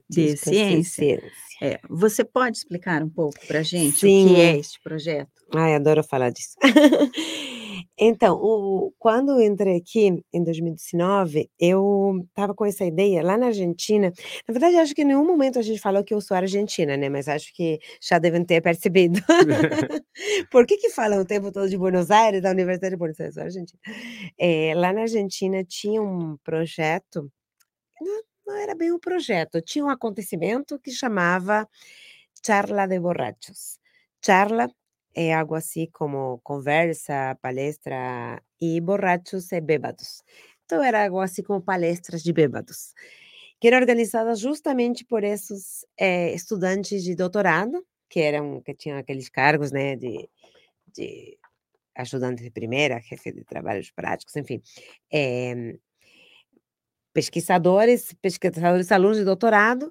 [0.08, 1.20] de Ciência.
[1.60, 5.32] É, você pode explicar um pouco pra gente o que é este projeto?
[5.52, 6.54] Ai, adoro falar disso.
[7.98, 13.46] Então, o quando eu entrei aqui em 2019, eu estava com essa ideia lá na
[13.46, 14.12] Argentina
[14.48, 17.08] na verdade, acho que em nenhum momento a gente falou que eu sou argentina, né,
[17.08, 19.20] mas acho que já devem ter percebido.
[20.50, 23.38] Por que que falam o tempo todo de Buenos Aires, da Universidade de Buenos Aires?
[23.38, 23.80] Argentina.
[24.38, 27.30] Eh, lá na Argentina tinha um projeto
[28.00, 31.68] não não era bem um projeto, tinha um acontecimento que chamava
[32.46, 33.78] Charla de Borrachos.
[34.24, 34.68] Charla
[35.14, 40.22] é algo assim como conversa, palestra e borrachos e bêbados.
[40.64, 42.94] Então era algo assim como palestras de bêbados,
[43.60, 49.28] que era organizada justamente por esses eh, estudantes de doutorado, que eram que tinham aqueles
[49.28, 50.28] cargos, né, de,
[50.94, 51.38] de
[51.96, 54.62] ajudante de primeira, jefe de trabalhos práticos, enfim,
[55.12, 55.76] eh,
[57.12, 59.90] pesquisadores, pesquisadores, alunos de doutorado,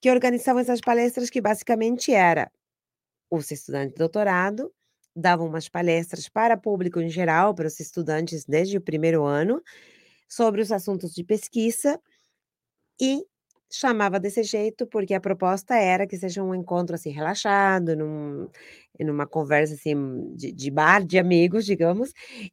[0.00, 2.50] que organizavam essas palestras que basicamente era
[3.30, 4.72] os estudantes de doutorado
[5.16, 9.62] davam umas palestras para público em geral, para os estudantes desde o primeiro ano,
[10.28, 12.00] sobre os assuntos de pesquisa
[13.00, 13.24] e
[13.70, 18.48] chamava desse jeito porque a proposta era que seja um encontro assim relaxado, num,
[19.00, 22.12] numa conversa assim de, de bar de amigos, digamos,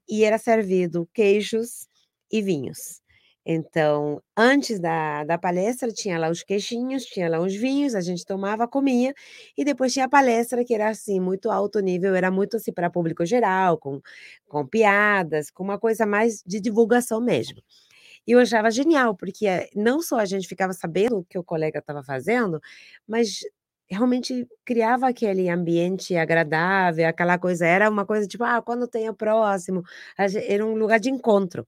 [0.10, 1.88] e era servido queijos
[2.32, 3.02] e vinhos.
[3.46, 8.26] Então, antes da, da palestra, tinha lá os queijinhos, tinha lá os vinhos, a gente
[8.26, 9.14] tomava, comia,
[9.58, 12.90] e depois tinha a palestra, que era assim, muito alto nível, era muito assim para
[12.90, 14.02] público geral, com,
[14.48, 17.62] com piadas, com uma coisa mais de divulgação mesmo.
[18.28, 21.44] E eu achava genial, porque eh, não só a gente ficava sabendo o que o
[21.44, 22.60] colega estava fazendo,
[23.08, 23.40] mas
[23.90, 29.14] realmente criava aquele ambiente agradável, aquela coisa, era uma coisa tipo, ah, quando tem o
[29.16, 29.84] próximo,
[30.18, 31.68] era um lugar de encontro.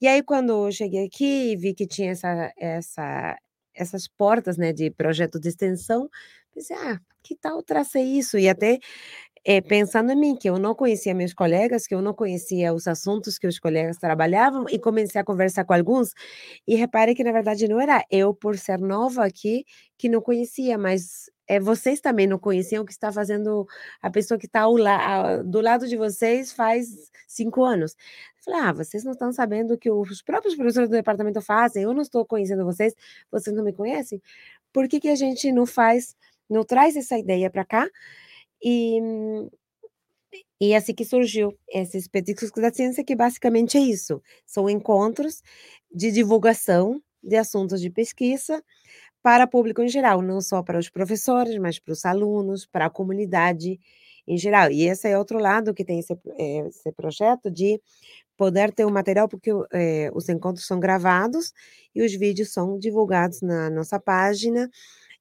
[0.00, 3.38] E aí, quando eu cheguei aqui e vi que tinha essa, essa,
[3.74, 6.08] essas portas né, de projeto de extensão,
[6.54, 8.38] pensei, ah, que tal trazer isso?
[8.38, 8.78] E até
[9.44, 12.88] é, pensando em mim, que eu não conhecia meus colegas, que eu não conhecia os
[12.88, 16.12] assuntos que os colegas trabalhavam, e comecei a conversar com alguns,
[16.66, 19.64] e reparei que, na verdade, não era eu, por ser nova aqui,
[19.98, 23.66] que não conhecia, mas é, vocês também não conheciam o que está fazendo
[24.02, 27.92] a pessoa que está la do lado de vocês faz cinco anos.
[27.92, 31.84] Eu falei, ah, vocês não estão sabendo o que os próprios professores do departamento fazem,
[31.84, 32.94] eu não estou conhecendo vocês,
[33.30, 34.20] vocês não me conhecem?
[34.72, 36.16] Por que, que a gente não faz,
[36.48, 37.88] não traz essa ideia para cá?
[38.62, 39.00] E,
[40.60, 45.42] e assim que surgiu esses petiscos da ciência, que basicamente é isso, são encontros
[45.92, 48.62] de divulgação de assuntos de pesquisa
[49.26, 52.90] para público em geral, não só para os professores, mas para os alunos, para a
[52.90, 53.80] comunidade
[54.24, 54.70] em geral.
[54.70, 57.80] E esse é outro lado que tem esse, eh, esse projeto de
[58.36, 61.52] poder ter o um material, porque é, os encontros são gravados
[61.92, 64.70] e os vídeos são divulgados na nossa página.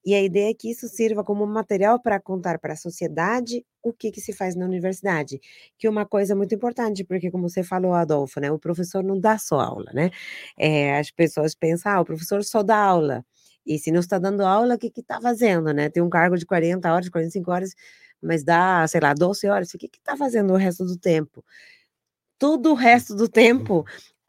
[0.05, 3.91] E a ideia é que isso sirva como material para contar para a sociedade o
[3.91, 5.39] que, que se faz na universidade,
[5.79, 9.19] que é uma coisa muito importante, porque como você falou, Adolfo, né, o professor não
[9.19, 10.11] dá só aula, né?
[10.59, 13.25] É, as pessoas pensam, ah, o professor só dá aula.
[13.65, 15.89] E se não está dando aula, o que está fazendo, né?
[15.89, 17.75] Tem um cargo de 40 horas, 45 horas,
[18.21, 19.73] mas dá, sei lá, 12 horas.
[19.73, 21.43] O que está fazendo o resto do tempo?
[22.38, 23.86] Todo o resto do tempo,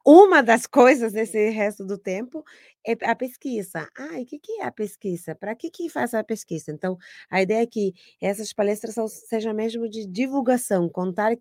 [0.07, 2.44] uma das coisas desse resto do tempo
[2.87, 3.88] é a pesquisa.
[3.99, 5.35] Ah, e o que, que é a pesquisa?
[5.35, 6.70] Para que, que faz a pesquisa?
[6.70, 6.96] Então,
[7.29, 8.94] a ideia é que essas palestras
[9.29, 11.37] sejam mesmo de divulgação, contar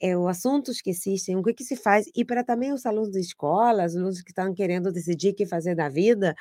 [0.00, 3.10] é, os assuntos que existem, o que, que se faz, e para também os alunos
[3.10, 6.34] de escola, os alunos que estão querendo decidir o que fazer da vida,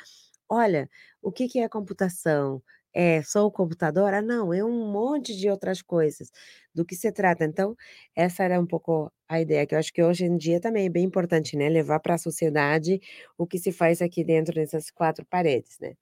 [0.49, 0.89] Olha,
[1.21, 2.61] o que que é computação?
[2.93, 4.13] É só o computador?
[4.13, 6.31] Ah, não, é um monte de outras coisas.
[6.73, 7.43] Do que se trata?
[7.43, 7.75] Então,
[8.15, 10.89] essa era um pouco a ideia, que eu acho que hoje em dia também é
[10.89, 11.67] bem importante, né?
[11.69, 13.01] Levar para a sociedade
[13.37, 15.95] o que se faz aqui dentro dessas quatro paredes, né?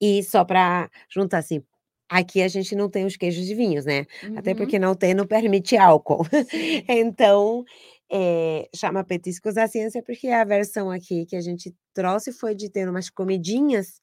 [0.00, 1.62] E só para juntar assim,
[2.08, 4.06] aqui a gente não tem os queijos de vinhos, né?
[4.36, 4.82] Até porque uhum.
[4.82, 6.26] não tem, não permite álcool.
[6.88, 7.64] Então,
[8.10, 12.70] é, chama Petiscos da Ciência, porque a versão aqui que a gente trouxe foi de
[12.70, 14.00] ter umas comidinhas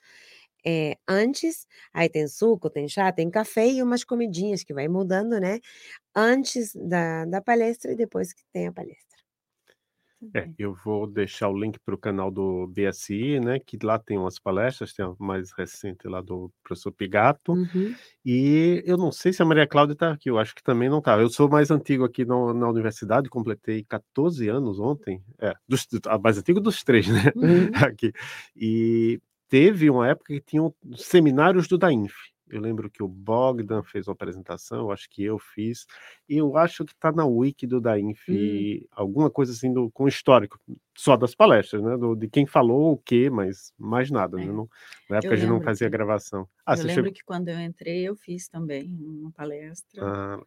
[0.65, 5.39] é, antes, aí tem suco, tem chá, tem café e umas comidinhas que vai mudando,
[5.39, 5.60] né?
[6.15, 9.07] Antes da, da palestra e depois que tem a palestra.
[10.34, 13.60] É, eu vou deixar o link para o canal do BSI, né?
[13.60, 17.53] Que lá tem umas palestras, tem a mais recente lá do professor Pigato.
[17.53, 17.95] Uhum.
[18.25, 20.99] E eu não sei se a Maria Cláudia está aqui, eu acho que também não
[20.99, 21.19] está.
[21.19, 25.21] Eu sou mais antigo aqui no, na universidade, completei 14 anos ontem.
[25.39, 25.88] É, dos,
[26.23, 27.32] mais antigo dos três, né?
[27.36, 27.69] Uhum.
[27.86, 28.12] aqui.
[28.56, 32.13] E teve uma época que tinham seminários do DAINF.
[32.49, 35.86] Eu lembro que o Bogdan fez uma apresentação, eu acho que eu fiz,
[36.27, 38.86] e eu acho que está na wiki do Dainf, hum.
[38.91, 40.60] alguma coisa assim do, com histórico,
[40.95, 41.97] só das palestras, né?
[41.97, 44.47] Do, de quem falou o quê, mas mais nada, né, é.
[44.47, 44.53] né?
[44.53, 44.69] Não,
[45.10, 46.48] na época a gente não fazia que, gravação.
[46.65, 47.12] Ah, eu lembro chegou...
[47.13, 50.04] que quando eu entrei, eu fiz também uma palestra.
[50.04, 50.41] Ah,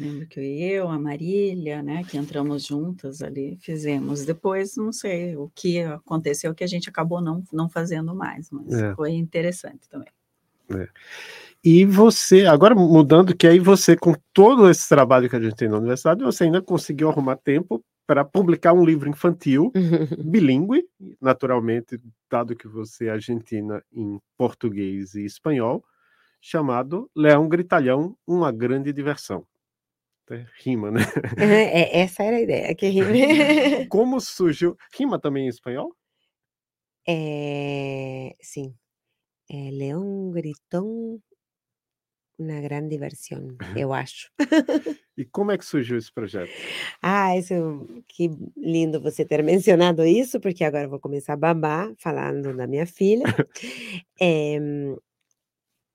[0.00, 4.24] Lembro que eu, a Marília, né, que entramos juntas ali, fizemos.
[4.24, 8.72] Depois, não sei o que aconteceu, que a gente acabou não, não fazendo mais, mas
[8.72, 8.94] é.
[8.94, 10.08] foi interessante também.
[10.76, 10.88] É.
[11.62, 15.68] E você, agora mudando, que aí você, com todo esse trabalho que a gente tem
[15.68, 19.70] na universidade, você ainda conseguiu arrumar tempo para publicar um livro infantil,
[20.24, 20.84] bilíngue,
[21.20, 22.00] naturalmente,
[22.30, 25.84] dado que você é argentina em português e espanhol,
[26.40, 29.46] chamado Leão Gritalhão, uma grande diversão.
[30.30, 31.00] É, rima, né?
[31.38, 33.08] É, essa era a ideia, que rima.
[33.88, 34.76] Como surgiu?
[34.96, 35.94] Rima também em espanhol?
[37.06, 38.74] É, sim.
[39.56, 41.20] É, Leão Gritão,
[42.38, 44.30] uma grande diversão, eu acho.
[45.16, 46.50] E como é que surgiu esse projeto?
[47.02, 47.52] Ah, isso,
[48.08, 52.66] que lindo você ter mencionado isso, porque agora eu vou começar a babar falando da
[52.66, 53.24] minha filha.
[54.20, 54.58] É,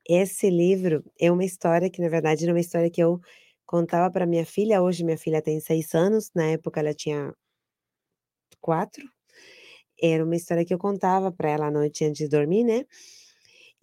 [0.07, 3.19] esse livro é uma história que, na verdade, era uma história que eu
[3.65, 4.81] contava para minha filha.
[4.81, 7.33] Hoje minha filha tem seis anos, na época ela tinha
[8.59, 9.03] quatro.
[10.01, 12.85] Era uma história que eu contava para ela à noite antes de dormir, né?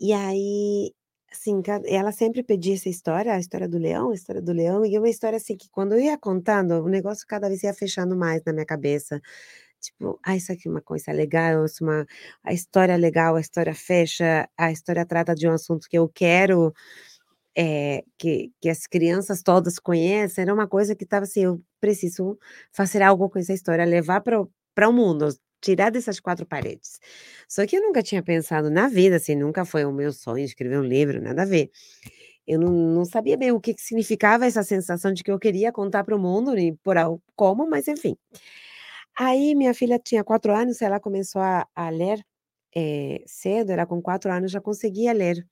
[0.03, 0.92] E aí,
[1.32, 4.98] assim, ela sempre pedia essa história, a história do leão, a história do leão, e
[4.98, 8.42] uma história assim que quando eu ia contando, o negócio cada vez ia fechando mais
[8.44, 9.20] na minha cabeça.
[9.80, 12.07] Tipo, ah, isso aqui é uma coisa legal, isso é uma,
[12.44, 16.09] a história é legal, a história fecha, a história trata de um assunto que eu
[16.09, 16.72] quero
[17.57, 22.38] é, que, que as crianças todas conhecem, era uma coisa que estava assim, eu preciso
[22.72, 25.28] fazer algo com essa história, levar para o mundo,
[25.63, 27.01] tirar dessas quatro paredes.
[27.49, 30.79] Só que eu nunca tinha pensado na vida, assim, nunca foi o meu sonho escrever
[30.79, 31.71] um livro, nada a ver.
[32.47, 35.73] Eu não, não sabia bem o que, que significava essa sensação de que eu queria
[35.73, 36.97] contar para o mundo, e por
[37.37, 38.17] como, mas enfim.
[39.19, 42.25] Aí minha filha tinha quatro anos, ela começou a, a ler
[42.75, 45.47] é, cedo, ela com quatro anos já conseguia ler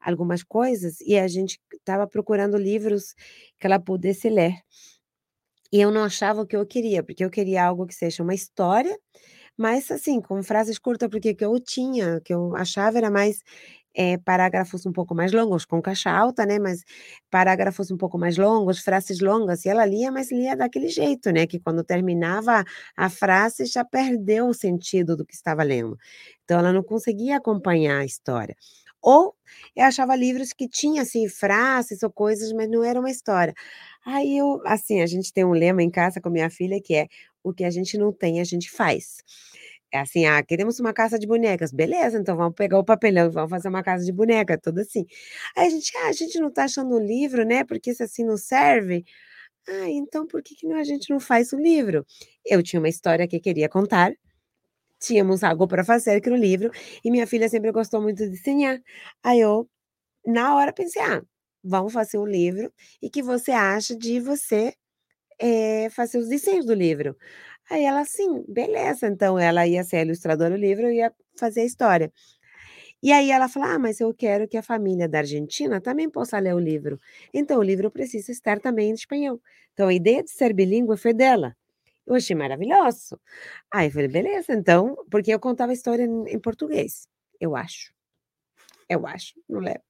[0.00, 3.14] algumas coisas e a gente estava procurando livros
[3.58, 4.54] que ela pudesse ler.
[5.72, 8.34] E eu não achava o que eu queria, porque eu queria algo que seja uma
[8.34, 8.96] história,
[9.56, 13.42] mas assim, com frases curtas, porque que eu tinha, que eu achava era mais
[13.94, 16.58] é, parágrafos um pouco mais longos, com caixa alta, né?
[16.58, 16.82] Mas
[17.30, 21.46] parágrafos um pouco mais longos, frases longas, e ela lia, mas lia daquele jeito, né?
[21.46, 22.64] Que quando terminava
[22.96, 25.96] a frase já perdeu o sentido do que estava lendo.
[26.44, 28.56] Então ela não conseguia acompanhar a história.
[29.02, 29.34] Ou
[29.76, 33.52] eu achava livros que tinham, assim, frases ou coisas, mas não era uma história.
[34.06, 37.08] Aí eu, assim, a gente tem um lema em casa com minha filha que é:
[37.44, 39.18] "O que a gente não tem, a gente faz".
[39.92, 43.30] É assim: "Ah, queremos uma casa de bonecas", beleza, então vamos pegar o papelão e
[43.30, 45.06] vamos fazer uma casa de boneca, tudo assim.
[45.56, 48.24] Aí a gente: "Ah, a gente não tá achando o livro, né, porque isso assim
[48.24, 49.04] não serve".
[49.68, 52.06] "Ah, então por que que não a gente não faz o livro?".
[52.46, 54.12] Eu tinha uma história que queria contar
[55.00, 56.70] tínhamos algo para fazer que no livro,
[57.04, 58.80] e minha filha sempre gostou muito de desenhar.
[59.24, 59.68] Aí eu,
[60.26, 61.22] na hora, pensei: ah,
[61.64, 62.72] vamos fazer um livro,
[63.02, 64.74] e que você acha de você
[65.42, 67.16] é, fazer os desenhos do livro?
[67.70, 69.08] Aí ela, sim, beleza.
[69.08, 72.12] Então ela ia ser a ilustradora do livro e ia fazer a história.
[73.02, 76.38] E aí ela falou: Ah, mas eu quero que a família da Argentina também possa
[76.38, 77.00] ler o livro.
[77.34, 79.40] Então o livro precisa estar também em espanhol.
[79.72, 81.56] Então a ideia de ser bilíngue foi dela.
[82.06, 83.20] Eu achei maravilhoso.
[83.72, 87.08] Aí eu falei, beleza, então, porque eu contava a história em, em português,
[87.40, 87.92] eu acho.
[88.88, 89.82] Eu acho, não lembro.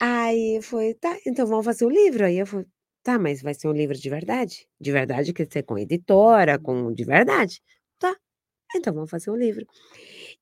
[0.00, 2.24] Aí foi, tá, então vamos fazer o livro.
[2.24, 2.66] Aí eu falei,
[3.02, 4.66] tá, mas vai ser um livro de verdade?
[4.80, 7.60] De verdade, quer dizer, com editora, com de verdade.
[7.98, 8.14] Tá,
[8.76, 9.66] então vamos fazer um livro.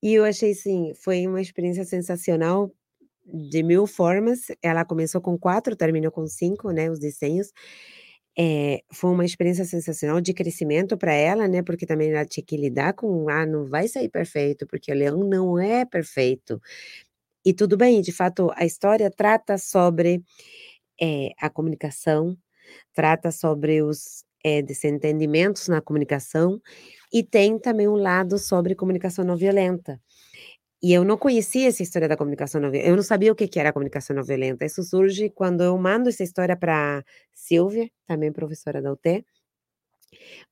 [0.02, 2.72] E eu achei, assim, foi uma experiência sensacional
[3.26, 4.40] de mil formas.
[4.62, 7.52] Ela começou com quatro, terminou com cinco, né, os desenhos.
[8.38, 12.56] É, foi uma experiência sensacional de crescimento para ela, né, porque também ela tinha que
[12.56, 16.60] lidar com: "Ah, não vai sair perfeito, porque o leão não é perfeito".
[17.44, 20.22] E tudo bem, de fato, a história trata sobre,
[21.00, 22.36] eh, a comunicação,
[22.94, 26.60] trata sobre os, eh, desentendimentos na comunicação,
[27.12, 30.00] e tem também um lado sobre comunicação não violenta.
[30.82, 33.48] E eu não conhecia essa história da comunicação não violenta, eu não sabia o que
[33.48, 37.04] que era comunicação não violenta, isso surge quando eu mando essa história para
[37.34, 39.24] Silvia, também professora da UT,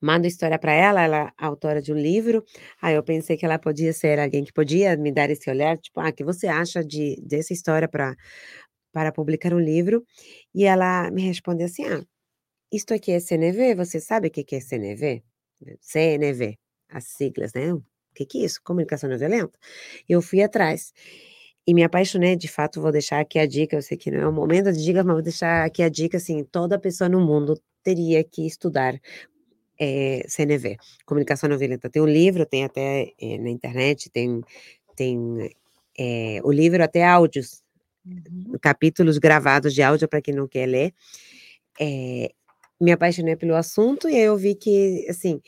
[0.01, 2.45] mando história para ela, ela é autora de um livro,
[2.81, 6.01] aí eu pensei que ela podia ser alguém que podia me dar esse olhar, tipo:
[6.01, 8.15] "Ah, que você acha de dessa história para
[8.93, 10.05] para publicar um livro?"
[10.55, 12.05] E ela me responde assim: "Ah,
[12.73, 15.23] isto aqui é CNV, você sabe o que é CNV?"
[15.83, 16.59] CNV,
[16.91, 17.75] as siglas, né
[18.15, 18.61] que que é isso?
[18.65, 19.53] Comunicação não violenta?
[20.09, 20.93] Eu fui atrás
[21.67, 24.29] e me apaixonei, de fato, vou deixar aqui a dica, eu sei que não é
[24.29, 27.61] o momento de dica, mas vou deixar aqui a dica, assim, toda pessoa no mundo
[27.83, 28.95] teria que estudar
[29.81, 30.77] é, eh, CNV,
[31.07, 31.91] Comunicação Não Violenta.
[31.91, 34.43] Tem um livro, tem até é, na internet, tem,
[34.97, 35.51] tem
[35.99, 37.63] é, o livro até áudios.
[38.63, 40.95] Capítulos gravados de áudio para quem não quer ler.
[42.81, 45.41] me apaixonei pelo assunto e aí eu vi que, assim,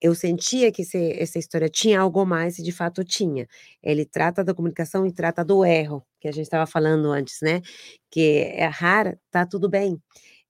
[0.00, 0.82] eu sentia que
[1.18, 3.46] essa história tinha algo mais e de fato tinha.
[3.82, 7.60] Ele trata da comunicação e trata do erro, que a gente estava falando antes, né?
[8.10, 10.00] Que errar tá tudo bem.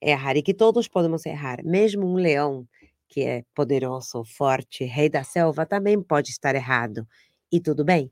[0.00, 1.64] Errar e que todos podemos errar.
[1.64, 2.66] Mesmo um leão
[3.08, 7.06] que é poderoso, forte, rei da selva, também pode estar errado.
[7.50, 8.10] E tudo bem.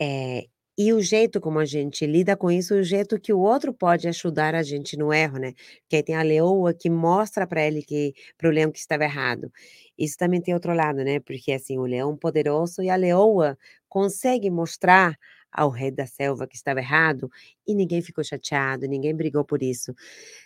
[0.00, 0.46] É,
[0.86, 4.08] e o jeito como a gente lida com isso, o jeito que o outro pode
[4.08, 5.52] ajudar a gente no erro, né?
[5.82, 9.04] Porque aí tem a leoa que mostra para ele que para o leão que estava
[9.04, 9.50] errado.
[9.98, 11.20] Isso também tem outro lado, né?
[11.20, 13.58] Porque assim, o leão poderoso e a leoa
[13.88, 15.16] consegue mostrar
[15.52, 17.30] ao rei da selva que estava errado
[17.66, 19.94] e ninguém ficou chateado, ninguém brigou por isso.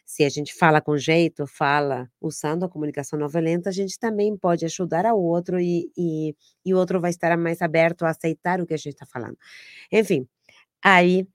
[0.04, 4.36] Se a gente fala com jeito, fala usando a comunicação não violenta, a gente também
[4.36, 6.34] pode ajudar ao outro e, e,
[6.64, 9.36] e o outro vai estar mais aberto a aceitar o que a gente está falando.
[9.92, 10.26] Enfim,
[10.84, 11.26] aí,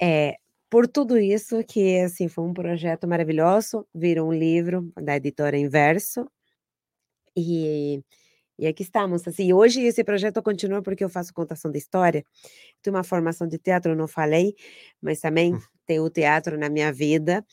[0.00, 0.36] é,
[0.70, 6.26] por tudo isso, que assim, foi um projeto maravilhoso, virou um livro da editora Inverso,
[7.36, 8.02] e,
[8.58, 9.26] e aqui estamos.
[9.26, 12.24] Assim, hoje esse projeto continua porque eu faço contação de história.
[12.82, 14.54] Tenho uma formação de teatro, não falei,
[15.00, 15.60] mas também hum.
[15.86, 17.44] tenho o teatro na minha vida.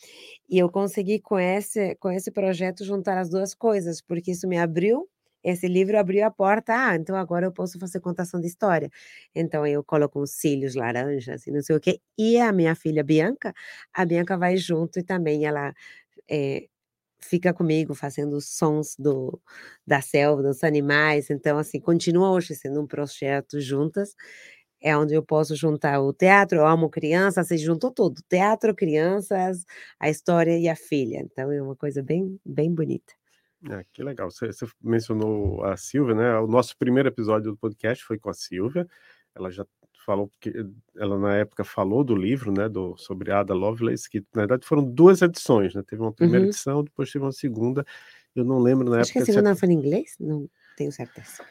[0.50, 4.58] E eu consegui com esse, com esse projeto juntar as duas coisas, porque isso me
[4.58, 5.08] abriu
[5.46, 8.90] esse livro abriu a porta, ah, então agora eu posso fazer contação de história.
[9.34, 12.00] Então eu coloco uns cílios laranjas e não sei o quê.
[12.18, 13.54] E a minha filha Bianca,
[13.94, 15.72] a Bianca vai junto e também ela
[16.30, 16.66] é,
[17.20, 19.42] fica comigo fazendo os sons do,
[19.86, 21.30] da selva, dos animais.
[21.30, 24.16] Então, assim, continua hoje sendo um projeto juntas.
[24.82, 29.66] É onde eu posso juntar o teatro, eu amo crianças, se juntou tudo, teatro, crianças,
[30.00, 31.20] a história e a filha.
[31.20, 33.14] Então é uma coisa bem, bem bonita.
[33.72, 34.30] É, que legal.
[34.30, 36.38] Você, você mencionou a Silvia, né?
[36.38, 38.88] O nosso primeiro episódio do podcast foi com a Silvia.
[39.34, 39.66] Ela já
[40.06, 44.44] falou porque ela na época falou do livro, né, do sobre Ada Lovelace, que na
[44.44, 45.84] verdade foram duas edições, né?
[45.86, 46.50] Teve uma primeira uhum.
[46.50, 47.86] edição, depois teve uma segunda.
[48.36, 49.20] Eu não lembro na Acho época.
[49.20, 51.44] Acho que a segunda foi em inglês, não tenho certeza.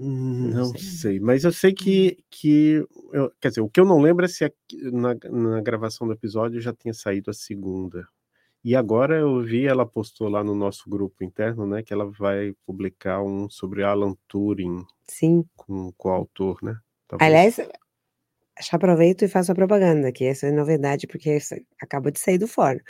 [0.00, 0.80] Hum, não, não sei.
[0.80, 1.20] sei.
[1.20, 2.22] mas eu sei que, hum.
[2.30, 4.52] que eu, quer dizer, o que eu não lembro é se
[4.90, 8.08] na, na gravação do episódio já tinha saído a segunda.
[8.64, 12.54] E agora eu vi, ela postou lá no nosso grupo interno, né, que ela vai
[12.64, 14.84] publicar um sobre Alan Turing.
[15.08, 15.44] Sim.
[15.56, 16.78] Com, com o autor, né?
[17.08, 17.28] Talvez.
[17.28, 17.60] Aliás,
[18.60, 21.38] já aproveito e faço a propaganda, que essa é novidade, porque
[21.80, 22.80] acabou de sair do forno.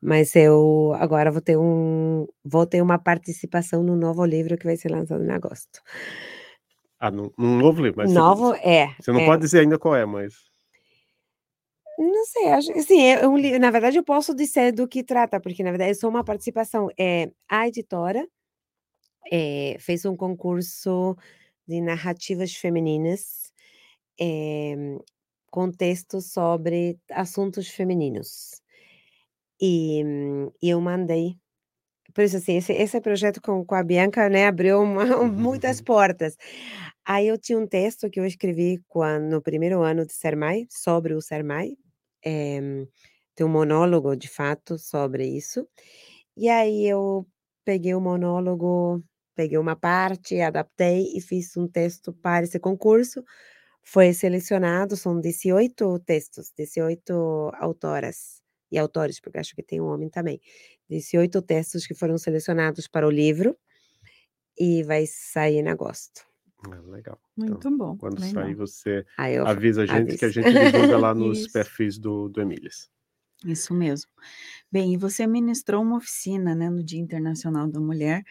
[0.00, 4.76] Mas eu agora vou ter um vou ter uma participação no novo livro que vai
[4.76, 5.80] ser lançado em agosto.
[6.98, 7.98] Ah, num, num novo livro?
[7.98, 8.94] Mas novo, você, é.
[9.00, 9.26] Você não é.
[9.26, 10.34] pode dizer ainda qual é, mas.
[11.98, 13.36] Não sei, acho que sim, é um.
[13.58, 16.88] Na verdade, eu posso dizer do que trata, porque na verdade é só uma participação.
[16.98, 18.26] É, a editora
[19.30, 21.16] é, fez um concurso
[21.66, 23.41] de narrativas femininas
[24.20, 24.74] é,
[25.52, 25.70] com
[26.22, 28.62] sobre assuntos femininos.
[29.60, 30.02] E,
[30.62, 31.36] e, eu mandei.
[32.14, 36.36] Por isso, assim, esse, esse projeto com, com a Bianca né, abriu uma, muitas portas.
[37.04, 41.14] Aí eu tinha um texto que eu escrevi quando, no primeiro ano de Sermai, sobre
[41.14, 41.76] o Sermai.
[42.24, 42.60] É,
[43.34, 45.66] tem um monólogo, de fato, sobre isso.
[46.36, 47.26] E aí eu
[47.64, 49.02] peguei o monólogo,
[49.34, 53.24] peguei uma parte, adaptei e fiz um texto para esse concurso
[53.82, 57.12] foi selecionado, são 18 textos, 18
[57.54, 60.40] autoras e autores, porque acho que tem um homem também.
[60.88, 63.56] 18 textos que foram selecionados para o livro
[64.58, 66.24] e vai sair em agosto.
[66.70, 67.20] Ah, legal.
[67.36, 67.96] Muito então, bom.
[67.96, 68.44] Quando legal.
[68.44, 69.04] sair, você
[69.44, 70.18] avisa a gente aviso.
[70.18, 72.88] que a gente divulga lá nos perfis do, do Emílias.
[73.44, 74.10] Isso mesmo.
[74.70, 78.22] Bem, e você ministrou uma oficina, né, no Dia Internacional da Mulher,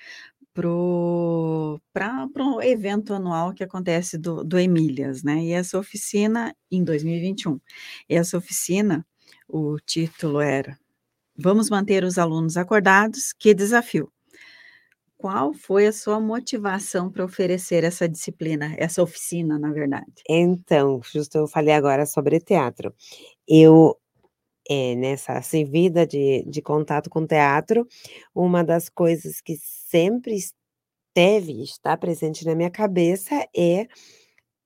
[0.53, 5.43] para o evento anual que acontece do, do Emílias, né?
[5.43, 7.59] E essa oficina, em 2021,
[8.09, 9.05] essa oficina,
[9.47, 10.77] o título era
[11.37, 14.11] Vamos manter os alunos acordados, que desafio!
[15.17, 20.11] Qual foi a sua motivação para oferecer essa disciplina, essa oficina, na verdade?
[20.27, 22.93] Então, justo eu falei agora sobre teatro.
[23.47, 24.00] Eu
[24.71, 27.85] é, nessa assim, vida de, de contato com teatro,
[28.33, 33.87] uma das coisas que sempre esteve, está presente na minha cabeça é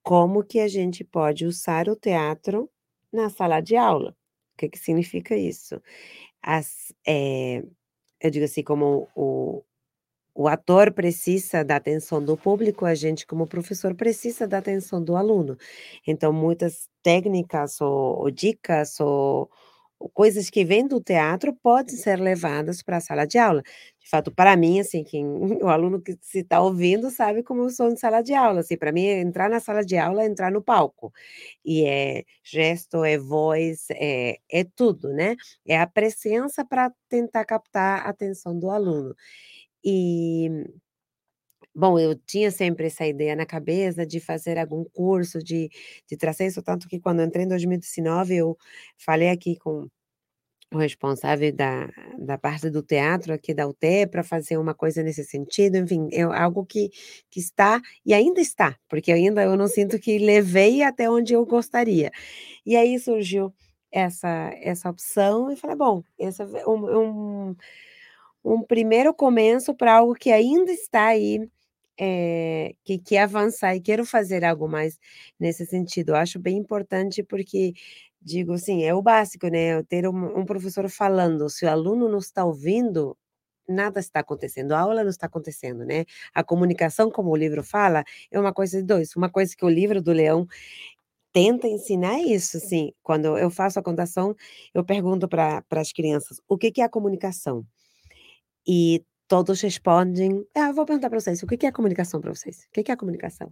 [0.04, 2.70] como que a gente pode usar o teatro
[3.12, 4.10] na sala de aula.
[4.54, 5.82] O que, que significa isso?
[6.42, 7.64] As, é,
[8.20, 9.64] eu digo assim, como o,
[10.34, 15.16] o ator precisa da atenção do público, a gente, como professor, precisa da atenção do
[15.16, 15.58] aluno.
[16.06, 19.50] Então, muitas técnicas ou, ou dicas ou
[20.14, 23.62] coisas que vêm do teatro podem ser levadas para a sala de aula.
[24.00, 25.26] De fato, para mim, assim, quem,
[25.62, 28.60] o aluno que se está ouvindo sabe como eu sou em sala de aula.
[28.60, 31.12] Assim, para mim, entrar na sala de aula é entrar no palco.
[31.64, 35.36] E é gesto, é voz, é, é tudo, né?
[35.66, 39.14] É a presença para tentar captar a atenção do aluno.
[39.84, 40.50] E
[41.76, 45.68] Bom, eu tinha sempre essa ideia na cabeça de fazer algum curso, de,
[46.08, 48.56] de trazer isso, tanto que quando entrei em 2019, eu
[48.98, 49.86] falei aqui com
[50.74, 55.24] o responsável da da parte do teatro aqui da UTE para fazer uma coisa nesse
[55.24, 56.90] sentido, enfim, é algo que
[57.30, 61.46] que está e ainda está, porque ainda eu não sinto que levei até onde eu
[61.46, 62.10] gostaria.
[62.66, 63.54] E aí surgiu
[63.92, 67.56] essa essa opção e falei: "Bom, esse é um um
[68.44, 71.48] um primeiro começo para algo que ainda está aí,
[71.98, 74.98] eh, que quer avançar e quero fazer algo mais
[75.40, 76.10] nesse sentido".
[76.10, 77.72] Eu acho bem importante, porque
[78.20, 82.18] Digo assim, é o básico, né, ter um um professor falando, se o aluno não
[82.18, 83.16] está ouvindo,
[83.68, 86.04] nada está acontecendo, a aula não está acontecendo, né.
[86.34, 89.68] A comunicação, como o livro fala, é uma coisa de 2, uma coisa que o
[89.68, 90.46] livro do Leão
[91.32, 94.34] tenta ensinar é isso, assim, quando eu faço a contação,
[94.74, 97.64] eu pergunto para as crianças: "O que que é a comunicação?"
[98.66, 102.34] E todos respondem ah, eu vou perguntar para vocês, o que é a comunicação para
[102.34, 102.66] vocês?
[102.68, 103.50] O que é a comunicação?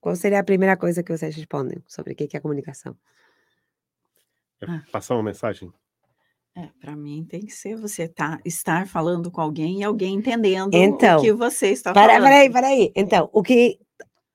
[0.00, 2.96] Qual seria a primeira coisa que vocês respondem sobre o que é a comunicação?
[4.60, 4.82] É ah.
[4.90, 5.72] passar uma mensagem?
[6.56, 10.74] É, para mim tem que ser você tá estar falando com alguém e alguém entendendo
[10.74, 12.24] então, o que você está para, falando.
[12.24, 12.92] Peraí, peraí.
[12.96, 13.78] Então, o que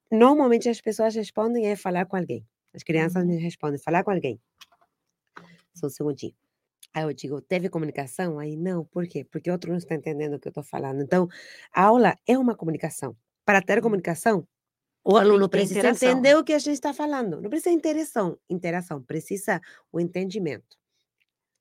[0.09, 2.45] normalmente as pessoas respondem é falar com alguém.
[2.73, 3.29] As crianças uhum.
[3.29, 4.39] me respondem, falar com alguém.
[5.73, 6.33] Só um segundinho.
[6.95, 8.39] Aí eu digo, teve comunicação?
[8.39, 9.25] Aí não, por quê?
[9.25, 11.01] Porque outro não está entendendo o que eu estou falando.
[11.01, 11.27] Então,
[11.73, 13.17] a aula é uma comunicação.
[13.43, 13.83] Para ter uhum.
[13.83, 14.47] comunicação,
[15.03, 16.09] o aluno precisa interação.
[16.09, 17.41] entender o que a gente está falando.
[17.41, 19.59] Não precisa interação, interação, precisa
[19.91, 20.77] o entendimento.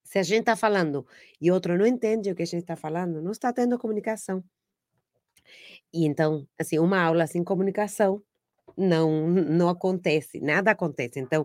[0.05, 1.05] Se a gente está falando
[1.41, 4.45] e outro não entende o que a gente está falando, não está tendo comunicação.
[5.93, 8.23] E então, assim, uma aula sem comunicação
[8.77, 11.19] não não acontece, nada acontece.
[11.19, 11.45] Então,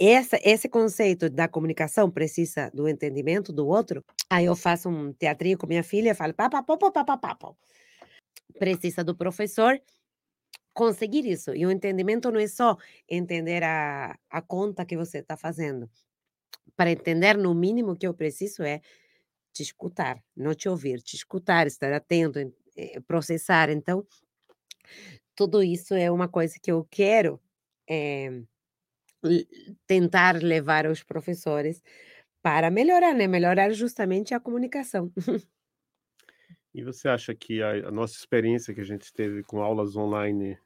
[0.00, 4.02] essa, esse conceito da comunicação precisa do entendimento do outro.
[4.30, 6.48] Aí eu faço um teatrinho com minha filha, falo pá.
[8.58, 9.78] Precisa do professor
[10.72, 11.54] conseguir isso.
[11.54, 12.76] E o entendimento não é só
[13.06, 15.90] entender a, a conta que você está fazendo.
[16.76, 18.80] Para entender, no mínimo que eu preciso é
[19.52, 22.38] te escutar, não te ouvir, te escutar, estar atento,
[22.76, 23.68] eh, processar.
[23.68, 24.06] Então,
[25.34, 27.40] tudo isso é uma coisa que eu quero
[27.88, 28.42] é,
[29.86, 31.82] tentar levar aos professores
[32.42, 33.26] para melhorar, né?
[33.26, 35.12] Melhorar justamente a comunicação.
[36.72, 40.56] E você acha que a, a, nossa experiência que a gente teve com aulas online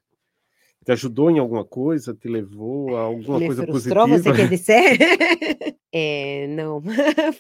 [0.85, 2.15] te ajudou em alguma coisa?
[2.15, 4.35] Te levou a alguma Me coisa frustrou, positiva?
[4.35, 5.79] você quer dizer?
[5.91, 6.83] é, não,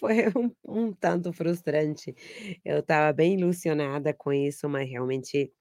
[0.00, 2.14] foi um, um, tanto frustrante.
[2.64, 5.52] Eu estava bem ilusionada com isso, mas realmente.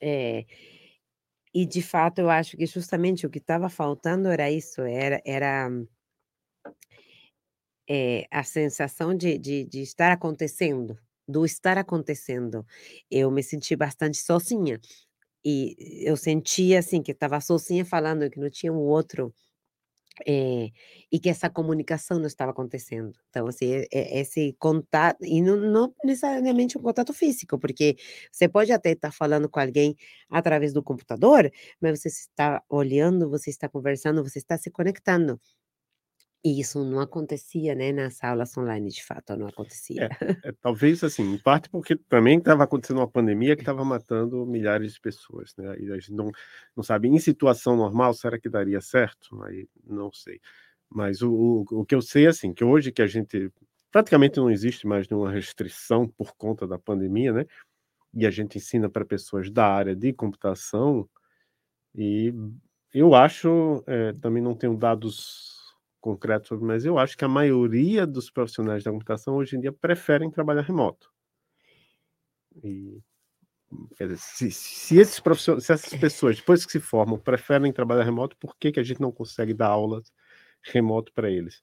[0.00, 0.46] É,
[1.60, 5.68] e de fato eu acho que justamente o que estava faltando era isso, era, era
[7.90, 10.96] é, a sensação de, de, de estar acontecendo,
[11.26, 12.64] do estar acontecendo.
[13.10, 14.80] Eu me senti bastante sozinha.
[15.44, 15.74] E
[16.06, 19.34] eu sentia, assim, que estava sozinha falando, que não tinha um outro,
[20.26, 20.70] eh,
[21.12, 23.12] e que essa comunicação não estava acontecendo.
[23.30, 27.96] Então, assim, esse contato, e não, não necessariamente um contato físico, porque
[28.32, 29.96] você pode até estar falando com alguém
[30.30, 31.50] através do computador,
[31.80, 35.40] mas você está olhando, você está conversando, você está se conectando.
[36.44, 40.08] E isso não acontecia, né, nas aulas online, de fato, não acontecia.
[40.44, 44.46] É, é talvez, assim, em parte porque também estava acontecendo uma pandemia que estava matando
[44.46, 46.30] milhares de pessoas, né, e a gente não,
[46.76, 49.42] não sabe, em situação normal, será que daria certo?
[49.42, 50.40] Aí, não sei.
[50.88, 51.32] Mas o,
[51.70, 53.50] o, o que eu sei, assim, que hoje que a gente,
[53.90, 57.46] praticamente não existe mais nenhuma restrição por conta da pandemia, né,
[58.14, 61.08] e a gente ensina para pessoas da área de computação,
[61.96, 62.32] e
[62.94, 65.57] eu acho, é, também não tenho dados
[66.00, 69.72] concreto sobre, mas eu acho que a maioria dos profissionais da computação hoje em dia
[69.72, 71.10] preferem trabalhar remoto.
[72.62, 73.00] E,
[73.96, 78.04] quer dizer, se, se esses profissionais, se essas pessoas, depois que se formam, preferem trabalhar
[78.04, 80.12] remoto, por que, que a gente não consegue dar aulas
[80.62, 81.62] remoto para eles?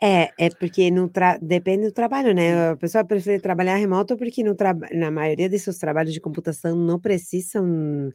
[0.00, 1.10] É, é porque não
[1.42, 2.70] depende do trabalho, né?
[2.70, 4.72] A pessoa prefere trabalhar remoto porque no tra...
[4.92, 8.12] na maioria desses trabalhos de computação não precisam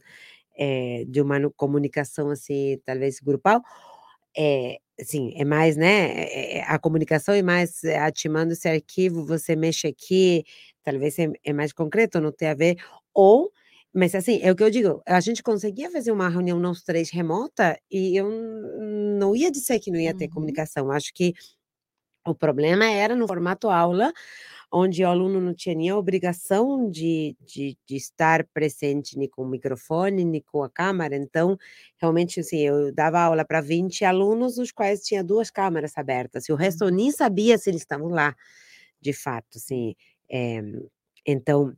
[0.56, 3.62] é, de uma comunicação assim, talvez grupal,
[4.36, 9.26] é, assim, é mais, né, é, é, a comunicação é mais é, ativando esse arquivo,
[9.26, 10.44] você mexe aqui,
[10.82, 12.76] talvez é, mais concreto, não tem a ver,
[13.12, 13.50] ou,
[13.92, 17.10] mas assim, é o que eu digo, a gente conseguia fazer uma reunião nós três
[17.10, 18.28] remota e eu
[19.20, 20.30] não ia dizer que não ia ter uhum.
[20.30, 21.34] comunicação, acho que
[22.26, 24.12] o problema era no formato aula,
[24.76, 29.42] onde o aluno não tinha nem a obrigação de, de, de, estar presente nem com
[29.42, 31.16] o microfone, nem com a câmera.
[31.16, 31.56] Então,
[31.96, 36.52] realmente, assim, eu dava aula para 20 alunos, os quais tinha duas câmeras abertas, e
[36.52, 38.34] o resto eu nem sabia se eles estavam lá,
[39.00, 39.94] de fato, assim.
[40.28, 40.60] É,
[41.26, 41.76] então,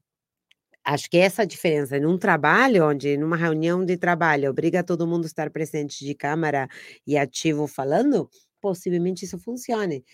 [0.84, 5.26] acho que essa diferença num trabalho, onde numa reunião de trabalho obriga todo mundo a
[5.26, 6.68] estar presente de câmera
[7.06, 8.30] e ativo falando,
[8.60, 10.04] possivelmente isso funcione.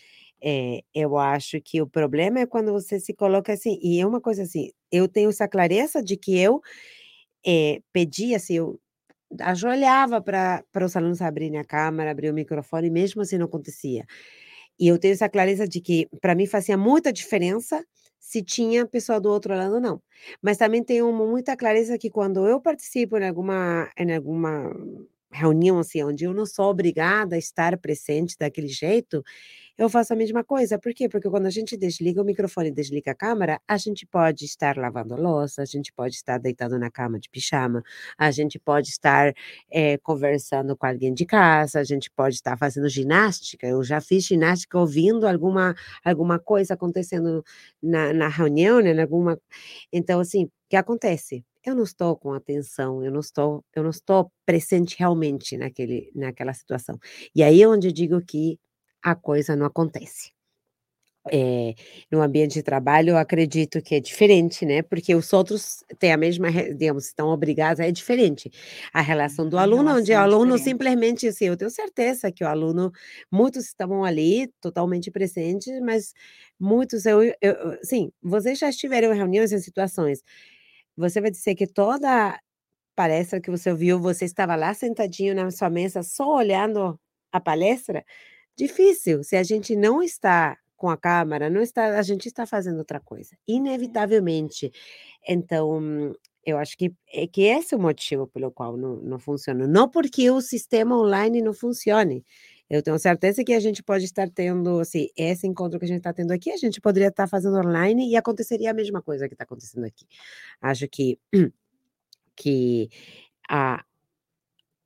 [0.45, 4.20] É, eu acho que o problema é quando você se coloca assim, e é uma
[4.20, 6.61] coisa assim, eu tenho essa clareza de que eu
[7.47, 8.80] é, pedia, assim, eu
[9.40, 14.05] ajoelhava para os alunos abrirem a câmera, abrir o microfone, mesmo assim não acontecia.
[14.78, 17.84] E eu tenho essa clareza de que, para mim, fazia muita diferença
[18.20, 20.03] se tinha pessoa do outro lado ou não.
[20.43, 24.72] Mas também tenho muita clareza que quando eu participo em alguma, em alguma
[25.32, 29.22] reunião assim, onde eu não sou obrigada a estar presente daquele jeito,
[29.78, 30.78] eu faço a mesma coisa.
[30.78, 31.08] Por quê?
[31.08, 34.76] Porque quando a gente desliga o microfone e desliga a câmera, a gente pode estar
[34.76, 37.82] lavando louça, a gente pode estar deitado na cama de pijama,
[38.18, 39.32] a gente pode estar
[39.70, 43.66] é, conversando com alguém de casa, a gente pode estar fazendo ginástica.
[43.66, 47.44] Eu já fiz ginástica ouvindo alguma, alguma coisa acontecendo
[47.82, 49.00] na, na reunião, né?
[49.02, 49.38] Alguma...
[49.92, 51.44] Então, assim, o que acontece?
[51.64, 56.52] eu não estou com atenção, eu não estou, eu não estou presente realmente naquele, naquela
[56.52, 56.98] situação.
[57.34, 58.58] E aí é onde eu digo que
[59.03, 60.32] a coisa não acontece.
[61.30, 61.74] É,
[62.11, 64.82] no ambiente de trabalho, eu acredito que é diferente, né?
[64.82, 68.50] Porque os outros têm a mesma, digamos, estão obrigados, é diferente.
[68.92, 70.59] A relação do a aluno, relação onde o aluno diferente.
[70.59, 72.90] simplesmente, assim, eu tenho certeza que o aluno,
[73.30, 76.12] muitos estavam ali, totalmente presentes, mas
[76.59, 80.22] muitos, eu, eu sim, vocês já estiveram em reuniões, em situações,
[80.96, 82.38] você vai dizer que toda
[82.96, 86.98] palestra que você ouviu, você estava lá sentadinho na sua mesa, só olhando
[87.32, 88.05] a palestra,
[88.57, 92.78] Difícil, se a gente não está com a câmera, não está, a gente está fazendo
[92.78, 94.72] outra coisa, inevitavelmente.
[95.28, 96.12] Então,
[96.44, 99.66] eu acho que, é que esse é o motivo pelo qual não, não funciona.
[99.66, 102.24] Não porque o sistema online não funcione.
[102.68, 105.98] Eu tenho certeza que a gente pode estar tendo, assim, esse encontro que a gente
[105.98, 109.34] está tendo aqui, a gente poderia estar fazendo online e aconteceria a mesma coisa que
[109.34, 110.07] está acontecendo aqui.
[110.61, 111.18] Acho que,
[112.34, 112.88] que
[113.48, 113.84] a,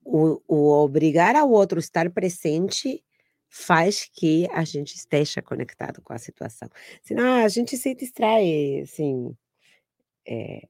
[0.05, 3.03] o, o obrigar ao outro estar presente
[3.57, 6.69] faz que a gente esteja conectado com a situação.
[7.03, 9.35] Senão a gente se distrai, assim.
[10.29, 10.69] É...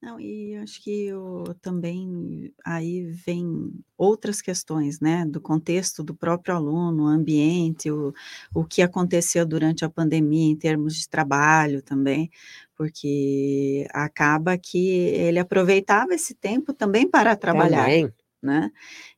[0.00, 6.54] Não, e acho que eu, também aí vem outras questões, né, do contexto do próprio
[6.54, 8.12] aluno, ambiente, o,
[8.54, 12.30] o que aconteceu durante a pandemia em termos de trabalho também,
[12.74, 17.84] porque acaba que ele aproveitava esse tempo também para trabalhar.
[17.84, 18.12] Também
[18.44, 18.70] né?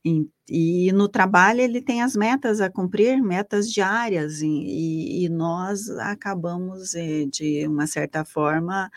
[0.03, 5.89] E, e, no trabalho ele tem as metas a cumprir, metas diárias, e, e nós
[5.89, 8.89] acabamos, eh, de uma certa forma,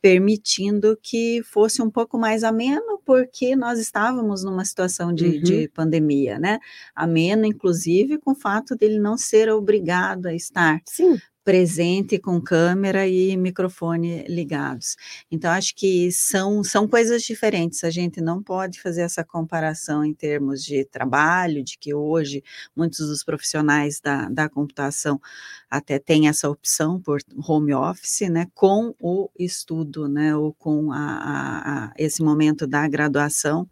[0.00, 5.42] permitindo que fosse um pouco mais ameno, porque nós estávamos numa situação de, uhum.
[5.42, 6.58] de pandemia, né?
[6.94, 10.80] Ameno, inclusive, com o fato dele não ser obrigado a estar.
[10.86, 11.18] Sim
[11.50, 14.96] presente com câmera e microfone ligados.
[15.28, 17.82] Então, acho que são, são coisas diferentes.
[17.82, 22.44] A gente não pode fazer essa comparação em termos de trabalho, de que hoje
[22.76, 25.20] muitos dos profissionais da, da computação
[25.68, 30.98] até têm essa opção por home office, né, com o estudo, né, ou com a,
[30.98, 33.68] a, a esse momento da graduação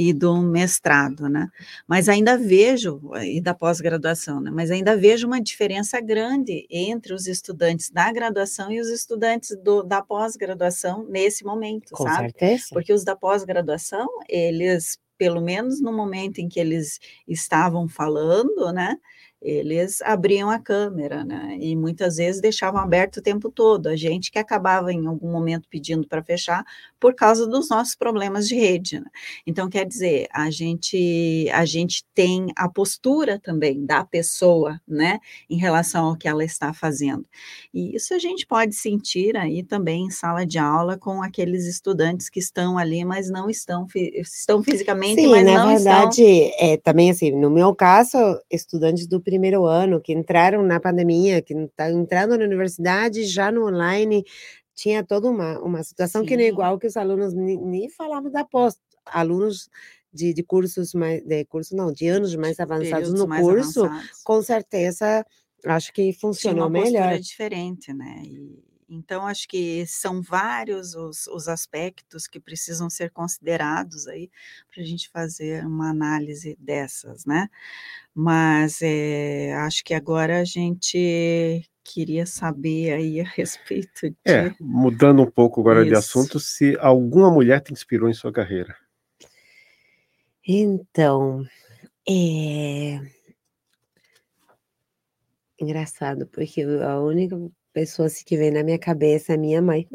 [0.00, 1.50] e do mestrado, né?
[1.84, 4.48] Mas ainda vejo, e da pós-graduação, né?
[4.48, 9.82] Mas ainda vejo uma diferença grande entre os estudantes da graduação e os estudantes do,
[9.82, 12.30] da pós-graduação nesse momento, Com sabe?
[12.30, 12.66] certeza.
[12.70, 18.96] Porque os da pós-graduação, eles, pelo menos no momento em que eles estavam falando, né?
[19.40, 21.56] Eles abriam a câmera, né?
[21.60, 23.88] E muitas vezes deixavam aberto o tempo todo.
[23.88, 26.64] A gente que acabava em algum momento pedindo para fechar
[26.98, 28.98] por causa dos nossos problemas de rede.
[28.98, 29.06] Né?
[29.46, 35.18] Então, quer dizer, a gente a gente tem a postura também da pessoa, né,
[35.48, 37.24] em relação ao que ela está fazendo.
[37.72, 42.28] E isso a gente pode sentir aí também em sala de aula com aqueles estudantes
[42.28, 46.66] que estão ali, mas não estão estão fisicamente, Sim, mas na não verdade, estão...
[46.66, 48.18] é também assim, no meu caso,
[48.50, 53.52] estudantes do primeiro ano, que entraram na pandemia, que estão tá entrando na universidade já
[53.52, 54.24] no online,
[54.74, 56.28] tinha toda uma, uma situação Sim.
[56.28, 59.68] que não é igual que os alunos nem, falavam da pós, alunos
[60.10, 64.22] de, de cursos mais, de curso não, de anos mais avançados no mais curso, avançados.
[64.24, 65.26] com certeza,
[65.66, 67.18] acho que funcionou Tinha uma melhor.
[67.18, 74.08] diferente, né, e, então, acho que são vários os, os aspectos que precisam ser considerados
[74.08, 74.30] aí
[74.72, 77.48] para a gente fazer uma análise dessas, né?
[78.14, 84.16] Mas é, acho que agora a gente queria saber aí a respeito de...
[84.24, 85.88] É, mudando um pouco agora Isso.
[85.88, 88.74] de assunto, se alguma mulher te inspirou em sua carreira.
[90.46, 91.44] Então,
[92.08, 93.00] é...
[95.60, 97.36] Engraçado, porque a única
[97.80, 99.88] pessoa assim, que vem na minha cabeça é minha mãe.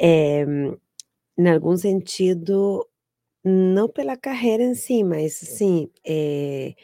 [0.00, 0.44] é,
[1.38, 2.86] em algum sentido,
[3.44, 6.74] não pela carreira em si, mas assim, é,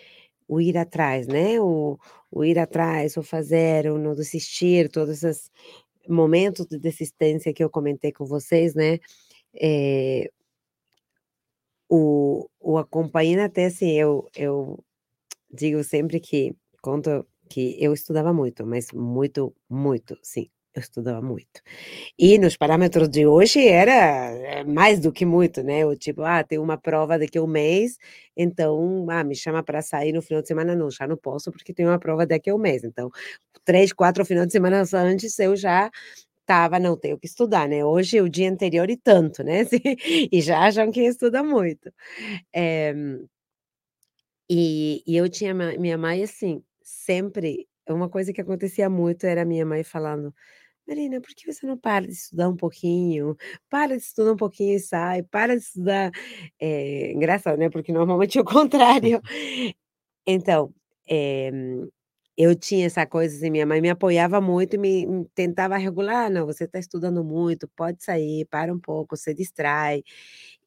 [0.49, 1.99] o ir atrás, né, o
[2.33, 5.51] o ir atrás, o fazer, o não desistir, todos esses
[6.09, 8.99] momentos de desistência que eu comentei com vocês, né,
[9.61, 10.31] eh
[11.91, 14.79] o o acompanhando até assim, eu eu
[15.53, 21.61] digo sempre que conto que eu estudava muito, mas muito, muito, sim, eu estudava muito.
[22.19, 26.45] E nos parâmetros de hoje era é mais do que muito, né, eu tipo: "Ah,
[26.45, 27.99] tem uma prova daqui a um mês,
[28.37, 31.75] então, ah, me chama para sair no final de semana", não, já não posso porque
[31.75, 33.11] tem uma prova daqui a um mês, então
[33.65, 35.91] 3, 4 final de semana antes eu já
[36.43, 39.81] estava: "Não, tenho que estudar", né, hoje o dia anterior e tanto, né, assim,
[40.33, 41.93] e já acham que estuda muito.
[42.55, 42.95] Eh
[44.49, 49.67] e e eu tinha minha mãe, assim, sempre uma coisa que acontecia muito era minha
[49.67, 50.35] mãe falando:
[50.89, 53.37] "Marina, por que você não para de estudar um pouquinho?
[53.71, 56.13] Para de estudar um pouquinho e sai, para de estudar",
[56.61, 59.21] eh, engraçado, né, porque normalmente é o contrário.
[60.29, 60.75] Então,
[61.09, 61.51] eh,
[62.37, 66.31] eu tinha essa coisa, assim, minha mãe me apoiava muito e me me tentava regular:
[66.31, 70.03] "Não, você está estudando muito, pode sair, para um pouco, se distrai".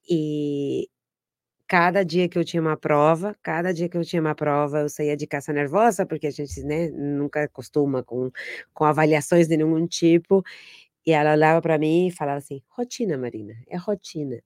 [0.10, 0.88] E
[1.70, 4.90] cada dia que eu tinha uma prova cada dia que eu tinha uma prova, eu
[4.90, 8.32] saía de casa nervosa, porque a gente, né, nunca acostuma com
[8.76, 10.44] com avaliações de nenhum tipo,
[11.06, 14.42] e ela olhava para mim e falava assim: "Rotina, Marina, é rotina".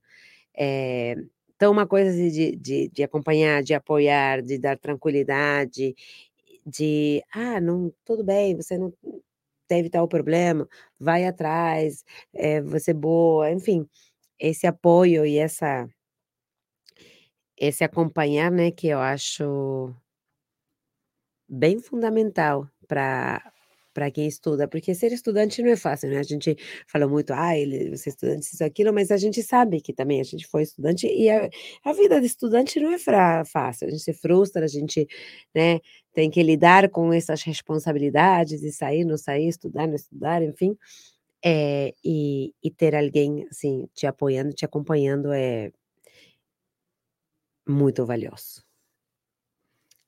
[0.58, 1.16] Eh,
[1.56, 5.94] então uma coisa de de de acompanhar, de apoiar, de dar tranquilidade,
[6.66, 8.92] de: "Ah, não tudo bem, você não
[9.68, 10.68] teve tal problema,
[11.00, 12.04] vai atrás,
[12.34, 13.88] eh, você é boa", enfim,
[14.40, 15.88] esse apoio e essa
[17.68, 19.94] esse acompanhar, né, que eu acho
[21.48, 23.42] bem fundamental pra
[23.94, 26.56] pra quem estuda, porque ser estudante não é fácil, né, a gente
[26.88, 30.24] fala muito: "Ai, ele ser estudante isso aquilo", mas a gente sabe que também a
[30.24, 31.48] gente foi estudante e a
[31.84, 35.06] a vida de estudante não é fra fácil, a gente se frustra, a gente,
[35.54, 35.78] né,
[36.12, 40.76] tem que lidar com essas responsabilidades de sair, não sair, estudar, não estudar, enfim,
[41.44, 45.72] eh, e e ter alguém, assim, te apoiando, te acompanhando é
[47.66, 48.62] muito valioso.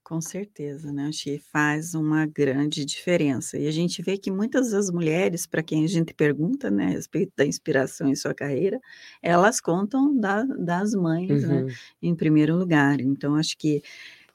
[0.04, 3.58] Com certeza, né, acho que faz uma grande diferença.
[3.58, 6.88] E a gente vê que muitas das mulheres para quem a gente pergunta, né, a
[6.90, 8.78] respeito da inspiração em sua carreira,
[9.20, 11.76] elas contam da das mães, né, Uhum.
[12.00, 13.00] em primeiro lugar.
[13.00, 13.82] Então acho que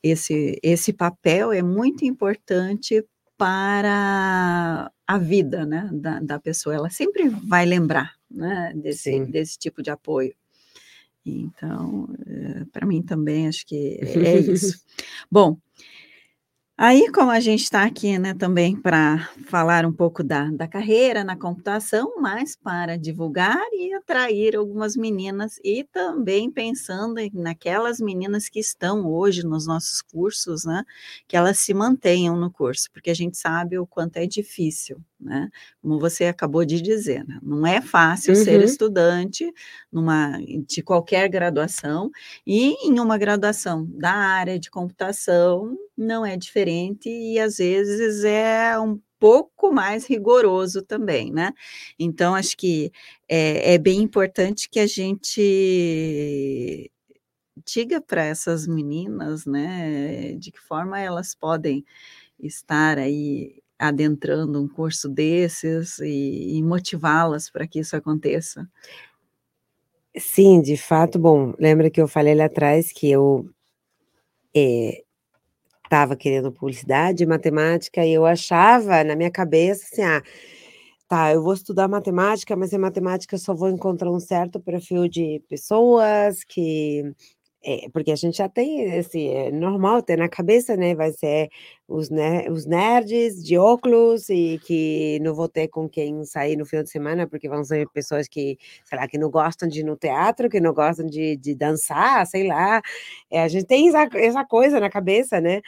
[0.03, 3.05] esse esse papel é muito importante
[3.37, 9.25] para a vida, né, da da pessoa, ela sempre vai lembrar, né, desse Sim.
[9.25, 10.35] desse tipo de apoio.
[11.25, 14.79] Então, eh, pra mim também acho que é isso.
[15.31, 15.57] Bom,
[16.83, 21.23] aí como a gente está aqui, né, também pra falar um pouco da da carreira
[21.23, 28.59] na computação, mas para divulgar e atrair algumas meninas e também pensando naquelas meninas que
[28.59, 30.83] estão hoje nos nossos cursos, né,
[31.27, 35.49] que elas se mantenham no curso, porque a gente sabe o quanto é difícil, né,
[35.81, 38.65] como você acabou de dizer, né, não é fácil ser Uhum.
[38.65, 39.51] estudante
[39.91, 42.09] numa de qualquer graduação,
[42.45, 46.70] e em uma graduação da área de computação não é diferente
[47.09, 51.53] e às vezes é um pouco mais rigoroso também, né.
[51.99, 52.91] Então acho que
[53.29, 56.91] é é bem importante que a gente
[57.65, 61.85] diga pra essas meninas, né, de que forma elas podem
[62.39, 68.69] estar aí adentrando um curso desses e e motivá-las para que isso aconteça.
[70.17, 73.49] Sim, de fato, bom, lembra que eu falei lá atrás que eu
[74.53, 75.03] eh,
[75.91, 80.23] estava querendo publicidade e matemática e eu achava na minha cabeça, assim: "Ah,
[81.07, 85.07] tá, eu vou estudar matemática, mas em matemática eu só vou encontrar um certo perfil
[85.09, 87.03] de pessoas que"
[87.63, 91.49] eh, porque a gente já tem esse é normal ter na cabeça, né, vai ser
[91.87, 96.65] os ner os nerds de óculos e que não vou ter com quem sair no
[96.65, 99.83] final de semana, porque vão ser pessoas que, sei lá, que não gostam de ir
[99.83, 102.81] no teatro, que não gostam de de dançar, sei lá,
[103.31, 105.61] eh, a gente tem essa essa coisa na cabeça, né.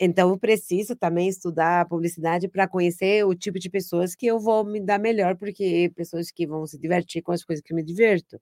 [0.00, 4.64] Então eu preciso também estudar publicidade pra conhecer o tipo de pessoas que eu vou
[4.64, 7.82] me dar melhor, porque pessoas que vão se divertir com as coisas que eu me
[7.84, 8.38] divirto.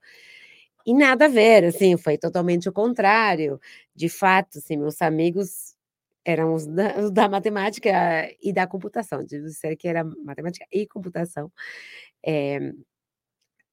[0.87, 3.59] E nada a ver, assim, foi totalmente o contrário,
[3.97, 5.75] de fato, assim, meus amigos
[6.27, 7.91] eram os da os da matemática
[8.43, 11.51] e da computação, devo dizer que era matemática e computação,
[12.27, 12.73] eh,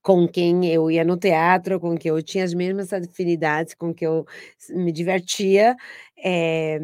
[0.03, 4.05] com quem eu ia no teatro, com quem eu tinha as mesmas afinidades, com que
[4.07, 4.25] eu
[4.71, 5.75] me divertia,
[6.23, 6.79] eh,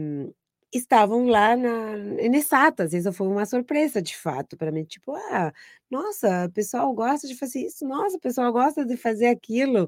[0.73, 5.53] estavam lá na em exatas, isso foi uma surpresa de fato para mim, tipo: "Ah,
[5.89, 9.87] nossa, o pessoal gosta de fazer isso, nossa, o pessoal gosta de fazer aquilo".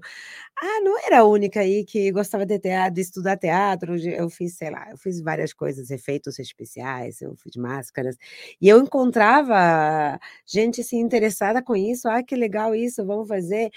[0.61, 4.55] Ah, não era a única aí que gostava de teatro de estudar teatro, eu fiz,
[4.57, 8.17] sei lá, eu fiz várias coisas, efeitos especiais, eu fiz máscaras,
[8.61, 13.71] e eu encontrava gente, assim, interessada com isso, "Ah, que legal isso, vamos fazer".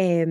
[0.00, 0.24] Eh,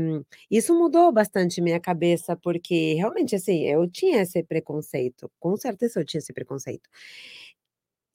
[0.49, 6.05] isso mudou bastante minha cabeça, porque realmente, assim, eu tinha esse preconceito, com certeza eu
[6.05, 6.87] tinha esse preconceito.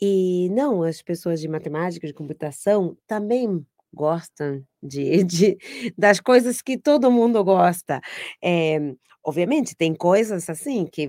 [0.01, 5.59] E não, as pessoas de matemática, de computação, também gostam de de
[5.97, 8.01] das coisas que todo mundo gosta.
[8.43, 8.95] Eh,
[9.25, 11.09] obviamente tem coisas, assim, que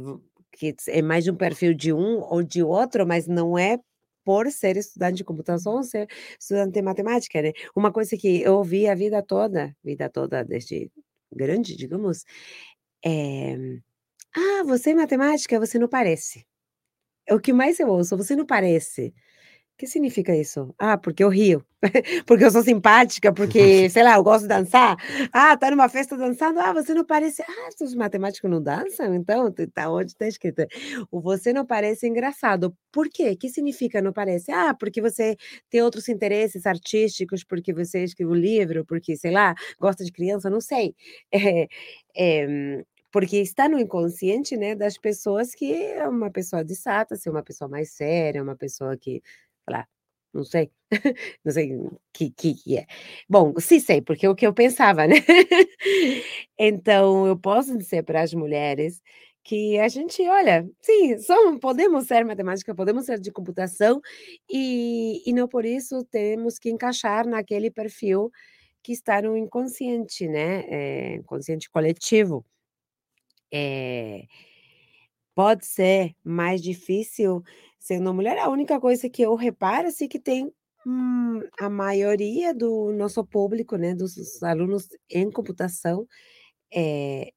[0.56, 3.80] que é mais de um perfil de um ou de outro, mas não é
[4.26, 6.08] por ser estudante de computação ser
[6.40, 7.52] estudante de matemática, né.
[7.76, 10.92] Uma coisa que eu ouvi a vida toda, vida toda desde
[11.34, 12.24] grande, digamos,
[13.06, 13.58] eh:
[14.36, 15.60] "Ah, você é matemática?
[15.60, 16.46] Você não parece".
[17.28, 19.14] É o que mais eu ouço: "Você não parece".
[19.84, 20.74] Que significa isso?
[20.80, 21.62] Ah, porque eu rio,
[22.26, 24.96] porque eu sou simpática, porque, sei lá, eu gosto de dançar.
[25.34, 27.42] Ah, tá numa festa dançando: "Ah, você não parece".
[27.42, 29.14] Ah, os matemáticos não dançam?
[29.14, 30.64] Então, tá onde tá escrito.
[31.12, 32.74] O "você não parece" é engraçado.
[32.94, 33.36] Por quê?
[33.36, 34.54] Que significa não parece?
[34.54, 35.36] Ah, porque você
[35.70, 40.50] tem outros interesses artísticos, porque você escreveu um livro, porque, sei lá, gosta de criança,
[40.50, 40.96] não sei.
[41.34, 41.68] Eh
[42.16, 47.30] eh, porque está no inconsciente, né, das pessoas que é uma pessoa de exatas, ser
[47.30, 49.22] uma pessoa mais séria, uma pessoa que,
[49.70, 49.88] lá,
[50.34, 50.72] não sei,
[51.46, 51.70] não sei
[52.14, 52.86] que que que é.
[53.30, 55.16] Bom, sim sei, porque é o que eu pensava, né.
[56.60, 59.02] Então eu posso dizer para as mulheres
[59.44, 64.02] que a gente olha, sim, somos podemos ser matemática, podemos ser de computação,
[64.50, 68.32] e e não por isso temos que encaixar naquele perfil
[68.84, 72.46] que está no inconsciente, né, eh, inconsciente coletivo.
[73.52, 74.28] Eh,
[75.36, 77.44] pode ser mais difícil
[77.80, 80.52] sendo mulher, a única coisa que eu reparo, assim, que tem,
[80.88, 86.08] hum, a maioria do nosso público, né, dos alunos em computação,
[86.74, 87.32] eh,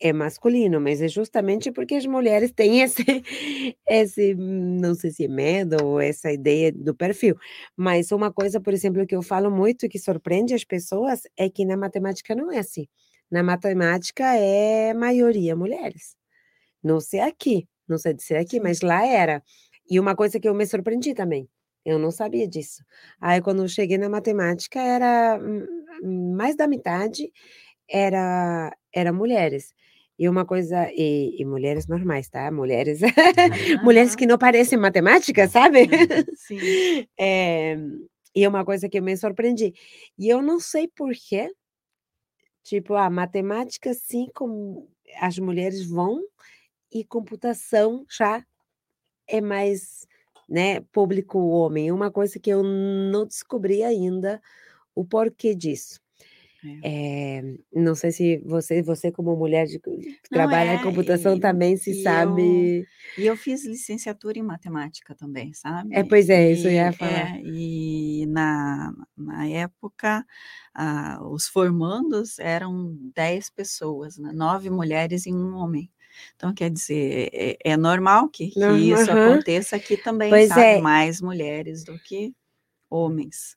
[0.00, 3.04] é masculino, mas é justamente porque as mulheres têm esse
[3.88, 7.36] esse, não sei se é medo ou essa ideia do perfil.
[7.76, 11.50] Mas uma coisa, por exemplo, que eu falo muito e que surpreende as pessoas, é
[11.50, 12.86] que na matemática não é assim.
[13.30, 16.19] Na matemática é maioria mulheres.
[16.82, 19.42] Não sei aqui, não sei dizer aqui, mas lá era.
[19.88, 21.48] E uma coisa que eu me surpreendi também,
[21.84, 22.82] eu não sabia disso.
[23.20, 25.38] Aí quando eu cheguei na matemática era
[26.02, 27.32] mais da metade
[27.88, 29.74] era era mulheres.
[30.18, 33.00] E uma coisa e e mulheres normais, tá, mulheres
[33.84, 35.88] mulheres que não parecem matemática, sabe.
[36.36, 37.06] Sim.
[37.18, 37.76] Eh,
[38.34, 39.72] e é uma coisa que eu me surpreendi.
[40.18, 41.50] E eu não sei por quê,
[42.62, 44.88] tipo, ah, matemática sim, com
[45.20, 46.22] as mulheres vão,
[46.92, 48.44] e computação já
[49.28, 50.06] é mais,
[50.48, 54.40] né, público homem, é uma coisa que eu não descobri ainda
[54.94, 56.00] o porquê disso.
[56.64, 56.84] É.
[56.84, 57.42] Eh,
[57.74, 59.90] não sei se você você como mulher de que
[60.32, 64.42] trabalha em é, computação e também se e eu sabe e eu fiz licenciatura em
[64.42, 65.52] matemática também,
[65.92, 66.04] É, sabe.
[66.04, 67.30] pois é, isso eu ia E falar.
[67.34, 70.26] é, e na na época,
[70.74, 75.90] ah, os formandos eram 10 pessoas, né, 9 mulheres e 1 homem.
[76.36, 80.62] Então quer dizer, é é normal que que Norma isso aconteça aqui também, Pois sabe,
[80.62, 80.80] é.
[80.80, 82.32] mais mulheres do que
[82.88, 83.56] homens.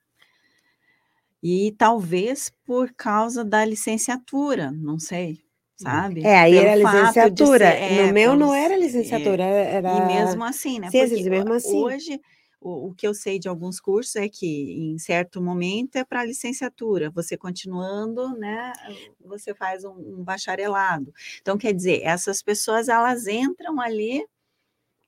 [1.41, 5.43] E talvez por causa da licenciatura, não sei,
[5.75, 6.25] sabe.
[6.25, 9.47] É, aí Pelo era de ser licenciatura, no é, meu não era eh, licenciatura, e
[9.47, 12.21] e era mesmo assim, né, ciências, mesmo assim hoje
[12.63, 14.47] o o que eu sei de alguns cursos é que
[14.93, 18.73] em certo momento é para licenciatura, você continuando, né,
[19.19, 21.13] você faz um um bacharelado.
[21.41, 24.25] Então quer dizer, essas pessoas elas entram ali,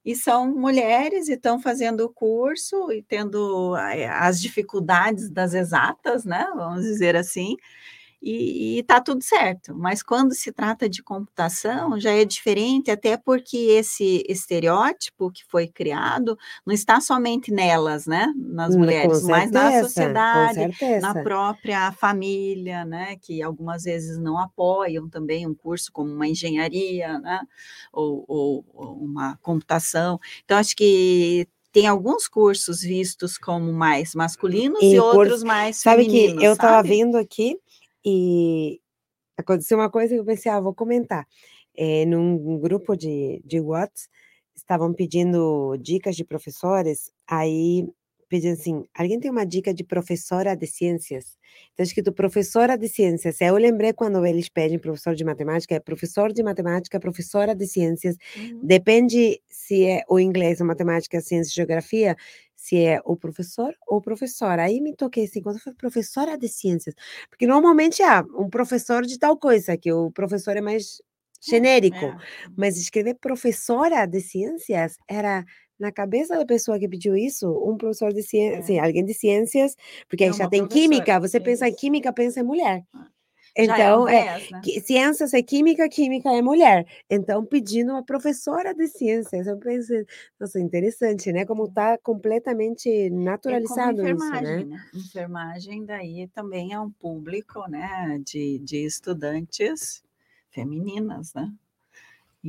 [0.05, 6.25] e são mulheres e estão fazendo o curso e tendo, eh, as dificuldades das exatas,
[6.25, 7.55] né, vamos dizer assim,
[8.21, 9.73] e e tá tudo certo.
[9.75, 15.67] Mas quando se trata de computação já é diferente, até porque esse estereótipo que foi
[15.67, 22.83] criado, não está somente nelas, né, nas Hum, mulheres, mas na sociedade, na própria família,
[22.85, 27.41] né, que algumas vezes não apoiam também um curso como uma engenharia, né,
[27.91, 30.19] ou ou ou uma computação.
[30.43, 36.05] Então acho que tem alguns cursos vistos como mais masculinos e E outros mais sabe
[36.05, 37.57] que femininos, eu estava vendo aqui,
[38.05, 38.81] e
[39.37, 41.27] aconteceu uma coisa que eu pensei: "Ah, vou comentar".
[41.77, 43.59] Eh, num grupo de de
[44.55, 47.87] estavam pedindo dicas de professores, aí
[48.29, 51.37] pedem assim: alguém tem uma dica de professora de ciências?
[51.71, 53.39] Está escrito professora de ciências.
[53.41, 58.17] Eu lembrei quando eles pedem professor de matemática, é professor de matemática, professora de ciências.
[58.35, 58.59] Uhum.
[58.63, 62.15] Depende se é o inglês, a matemática, a ciência e geografia,
[62.55, 64.63] se é o professor ou professora.
[64.63, 66.95] Aí me toquei assim, quando foi professora de ciências,
[67.29, 71.01] porque normalmente é um professor de tal coisa, que o professor é mais
[71.41, 72.17] genérico, É.
[72.57, 75.45] mas escrever professora de ciências era
[75.79, 78.79] na cabeça da pessoa que pediu isso, um professor de ciências, É.
[78.79, 79.75] alguém de ciências,
[80.09, 81.75] porque aí É já uma tem química, você pensa em isso.
[81.75, 82.83] química, pensa em mulher.
[83.57, 84.69] Já é Então, é, né?
[84.85, 86.85] ciências é química, química é mulher.
[87.09, 89.47] Então, pedindo uma professora de ciências.
[89.47, 90.05] Eu pensei,
[90.39, 91.45] nossa, interessante, né?
[91.45, 93.09] Como está completamente
[93.47, 94.65] É naturalizado isso, enfermagem, né?
[94.65, 94.77] né?
[94.93, 100.03] Enfermagem daí também é um público, né, de, de estudantes
[100.51, 101.53] femininas, né?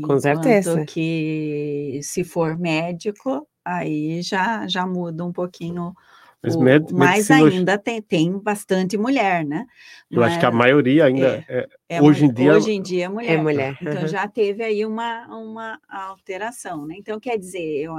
[0.02, 0.70] Com certeza.
[0.72, 5.94] Enquanto que se for médico, aí já, já muda um pouquinho
[6.42, 9.66] Mas o, med- mas medicina hoje- ainda tem, tem bastante mulher, né?
[10.10, 12.82] Eu acho que a Mas maioria ainda é, é hoje mu- em dia- hoje em
[12.82, 13.32] dia é mulher.
[13.32, 13.76] É mulher.
[13.80, 14.06] Então aham.
[14.08, 16.94] já teve aí uma, uma alteração, né?
[16.98, 17.94] Então, quer dizer, eu,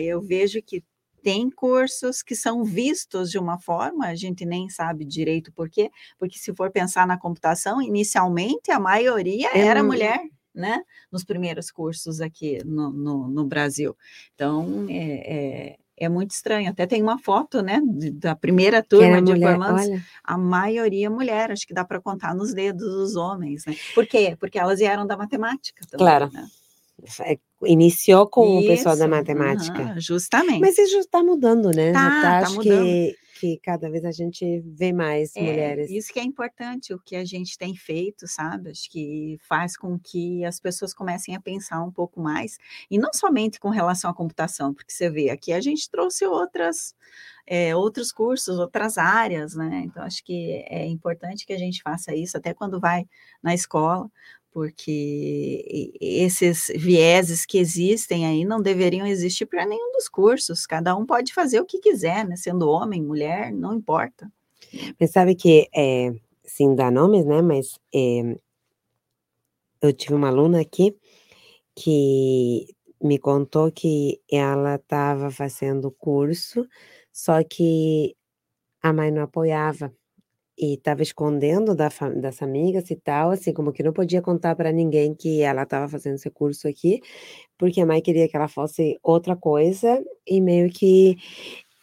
[0.00, 0.82] eu vejo que
[1.22, 5.90] tem cursos que são vistos de uma forma, a gente nem sabe direito por quê,
[6.16, 10.20] porque se for pensar na computação, inicialmente a maioria É era mu- mulher,
[10.54, 10.80] né?
[11.10, 13.96] Nos primeiros cursos aqui no, no, no Brasil.
[14.34, 16.70] Então, é, é, é muito estranho.
[16.70, 17.80] Até tem uma foto, né,
[18.14, 19.50] da primeira Que turma de mulher.
[19.56, 23.74] formandos, a maioria mulher, acho que dá para contar nos dedos os homens, né?
[23.94, 24.36] Por quê?
[24.38, 26.30] Porque elas vieram da matemática também, Claro.
[26.32, 26.46] né?
[27.20, 29.82] é, iniciou com o pessoal da Isso, matemática.
[29.82, 30.60] aham, justamente.
[30.60, 31.92] Mas isso está mudando, né?
[31.92, 32.82] Tá, tá, tá acho mudando.
[32.84, 35.88] que, que cada vez a gente vê mais É, mulheres.
[35.88, 38.70] isso que é importante, o que a gente tem feito, sabe?
[38.70, 42.58] Acho que faz com que as pessoas comecem a pensar um pouco mais,
[42.90, 46.94] e não somente com relação à computação, porque você vê, aqui a gente trouxe outras,
[47.46, 49.82] é, outros cursos, outras áreas, né?
[49.86, 53.06] Então, acho que é importante que a gente faça isso, até quando vai
[53.42, 54.10] na escola,
[54.50, 61.06] porque esses vieses que existem aí não deveriam existir para nenhum dos cursos, cada um
[61.06, 62.36] pode fazer o que quiser, né?
[62.36, 64.30] Sendo homem, mulher, não importa.
[64.98, 66.12] Mas sabe que, é,
[66.44, 67.42] sem dar nomes, né?
[67.42, 68.36] Mas é,
[69.80, 70.96] eu tive uma aluna aqui
[71.74, 72.66] que
[73.00, 76.66] me contou que ela estava fazendo curso,
[77.12, 78.16] só que
[78.82, 79.94] a mãe não apoiava
[80.58, 84.56] e estava escondendo da fa- das amigas e tal, assim, como que não podia contar
[84.56, 87.00] para ninguém que ela estava fazendo esse curso aqui,
[87.58, 91.16] porque a mãe queria que ela fosse outra coisa e meio que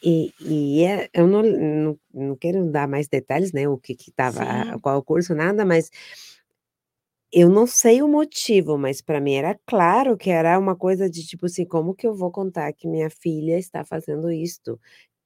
[0.03, 3.67] e, e é- eu não, não, não quero dar mais detalhes, né?
[3.67, 4.11] O que que
[4.81, 5.89] qual o curso, nada, mas
[7.31, 11.25] eu não sei o motivo, mas para mim era claro que era uma coisa de
[11.25, 14.79] tipo assim, como que eu vou contar que minha filha está fazendo isto?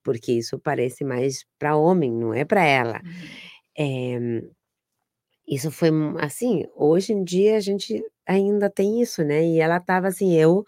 [0.10, 3.02] Porque isso parece mais para homem, não é para ela.
[3.78, 4.42] Eh,
[5.48, 5.90] isso foi
[6.20, 10.64] assim, hoje em dia a gente ainda tem isso, né, e ela estava assim, eu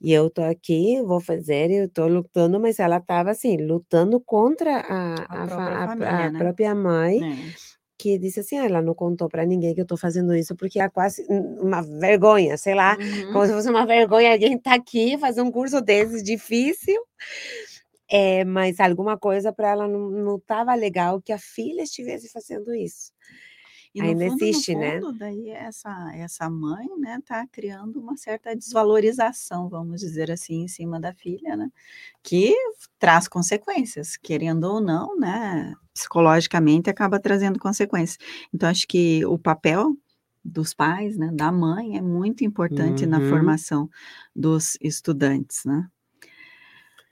[0.00, 4.78] e eu tô aqui, vou fazer, eu tô lutando, mas ela estava assim, lutando contra
[4.80, 6.42] a A a própria a família, a né.
[6.42, 7.52] própria mãe, É.
[7.98, 10.80] que disse assim: "Ah, ela não contou para ninguém que eu tô fazendo isso, porque
[10.80, 13.32] é quase um uma vergonha", sei lá, Uhum.
[13.32, 16.96] como se fosse uma vergonha alguém estar aqui, fazer um curso desses difícil.
[18.10, 23.12] Eh, mas alguma coisa para ela não estava legal que a filha estivesse fazendo isso.
[23.94, 25.02] E Ainda fundo, existe, né.
[25.02, 30.68] fundo, daí essa essa mãe, né, tá criando uma certa desvalorização, vamos dizer assim, em
[30.68, 31.70] cima da filha, né,
[32.22, 32.54] que
[32.98, 38.18] traz consequências, querendo ou não, né, psicologicamente acaba trazendo consequências.
[38.54, 39.96] Então acho que o papel
[40.44, 43.22] dos pais, né, da mãe é muito importante na Uhum.
[43.22, 43.90] formação
[44.36, 45.88] dos estudantes, né.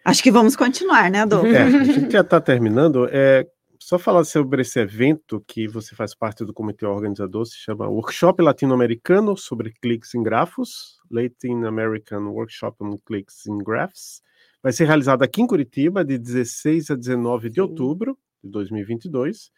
[0.07, 1.49] Acho que vamos continuar, né, Adolfo?
[1.49, 3.09] É, a gente já está terminando.
[3.11, 3.45] É,
[3.81, 8.41] só falar sobre esse evento que você faz parte do comitê organizador, se chama Workshop
[8.41, 14.23] Latino-Americano sobre Cliques em Grafos, Latin American Workshop on Cliques in Graphs.
[14.63, 19.51] Vai ser realizado aqui em Curitiba, de 16 a 19 de outubro de 2022.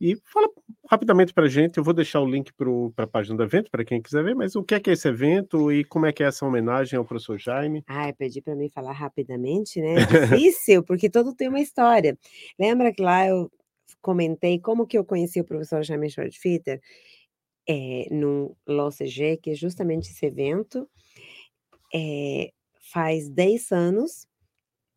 [0.00, 0.48] E fala
[0.90, 3.84] rapidamente para a gente, eu vou deixar o link para a página do evento, para
[3.84, 6.22] quem quiser ver, mas o que é que é esse evento e como é que
[6.22, 7.82] é essa homenagem ao professor Jaime?
[7.86, 12.16] Ai, pedi para mim falar rapidamente, né, é difícil, porque todo tem uma história.
[12.58, 13.50] Lembra que lá eu
[14.02, 16.80] comentei como que eu conheci o professor Jaime Schwartzfitter?
[17.68, 20.88] Eh, no LOCG, que é justamente esse evento,
[21.92, 22.52] eh,
[22.92, 24.28] faz 10 anos,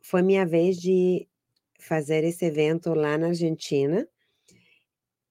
[0.01, 1.27] foi minha vez de
[1.79, 4.07] fazer esse evento lá na Argentina,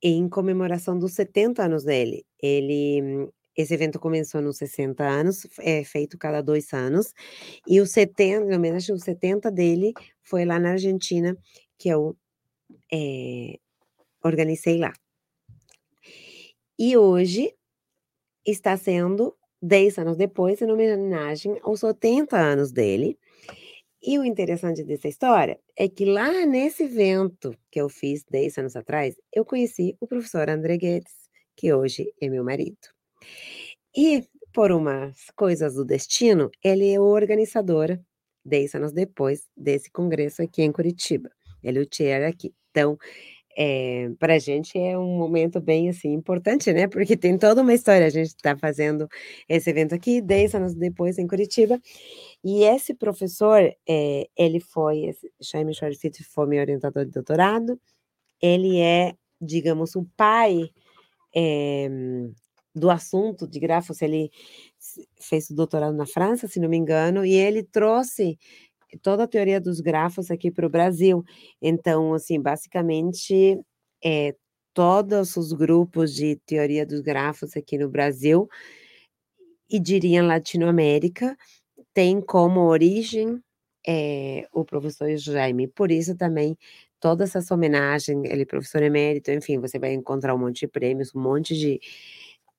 [0.02, 2.24] em comemoração dos 70 anos dele.
[2.42, 7.12] Ele esse evento começou nos 60 anos, é feito cada dois anos,
[7.66, 9.92] e o 70, em homenagem aos 70 dele,
[10.22, 11.36] foi lá na Argentina,
[11.76, 12.16] que eu
[12.92, 13.58] é,
[14.22, 14.92] organizei lá.
[16.78, 17.52] E hoje
[18.46, 23.18] está sendo 10 anos depois, em homenagem aos 80 anos dele.
[24.00, 28.74] E o interessante dessa história é que lá nesse evento que eu fiz 10 anos
[28.74, 31.14] atrás, eu conheci o professor André Guedes,
[31.56, 32.88] que hoje é meu marido.
[33.96, 37.96] E por umas coisas do destino, ele é o organizador,
[38.44, 41.30] 10 anos depois, desse congresso aqui em Curitiba.
[41.62, 42.52] Ele é o chair aqui.
[42.70, 42.98] Então,
[43.60, 46.86] é, para a gente é um momento bem assim importante, né?
[46.86, 48.06] Porque tem toda uma história.
[48.06, 49.08] A gente está fazendo
[49.48, 51.80] esse evento aqui 10 anos depois em Curitiba.
[52.44, 55.10] E esse professor, é, ele foi,
[55.40, 57.80] Jaime Schwarzschild foi meu orientador de doutorado.
[58.40, 60.70] Ele é, digamos, o pai
[61.34, 61.88] é,
[62.72, 64.00] do assunto de grafos.
[64.02, 64.30] Ele
[65.20, 68.38] fez o doutorado na França, se não me engano, e ele trouxe
[69.02, 71.24] toda a teoria dos grafos aqui para o Brasil.
[71.60, 73.60] Então, assim, basicamente,
[74.04, 74.34] é,
[74.74, 78.48] todos os grupos de teoria dos grafos aqui no Brasil
[79.70, 81.36] e diria Latinoamérica
[81.94, 83.40] tem como origem
[83.86, 85.68] é, o professor Jaime.
[85.68, 86.56] Por isso também
[87.00, 91.14] toda essa homenagem, ele é professor emérito, enfim, você vai encontrar um monte de prêmios,
[91.14, 91.80] um monte de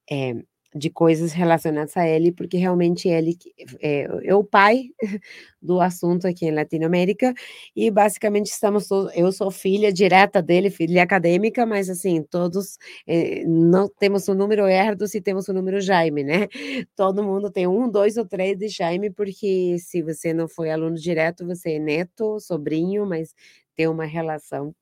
[0.09, 0.33] é,
[0.75, 3.37] de coisas relacionadas a ele, porque realmente ele
[3.81, 4.89] é, é, o pai
[5.61, 7.33] do assunto aqui em Latinoamérica,
[7.75, 12.77] e basicamente estamos todos, eu sou filha direta dele, filha acadêmica, mas assim, todos
[13.07, 16.47] é, não temos o número Erdos e temos o número Jaime, né?
[16.95, 20.95] Todo mundo tem um, dois ou três de Jaime, porque se você não foi aluno
[20.95, 23.33] direto, você é neto, sobrinho, mas
[23.75, 24.75] tem uma relação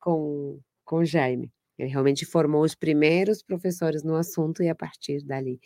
[0.00, 1.50] com, com Jaime.
[1.78, 5.60] Ele realmente formou os primeiros professores no assunto e a partir dali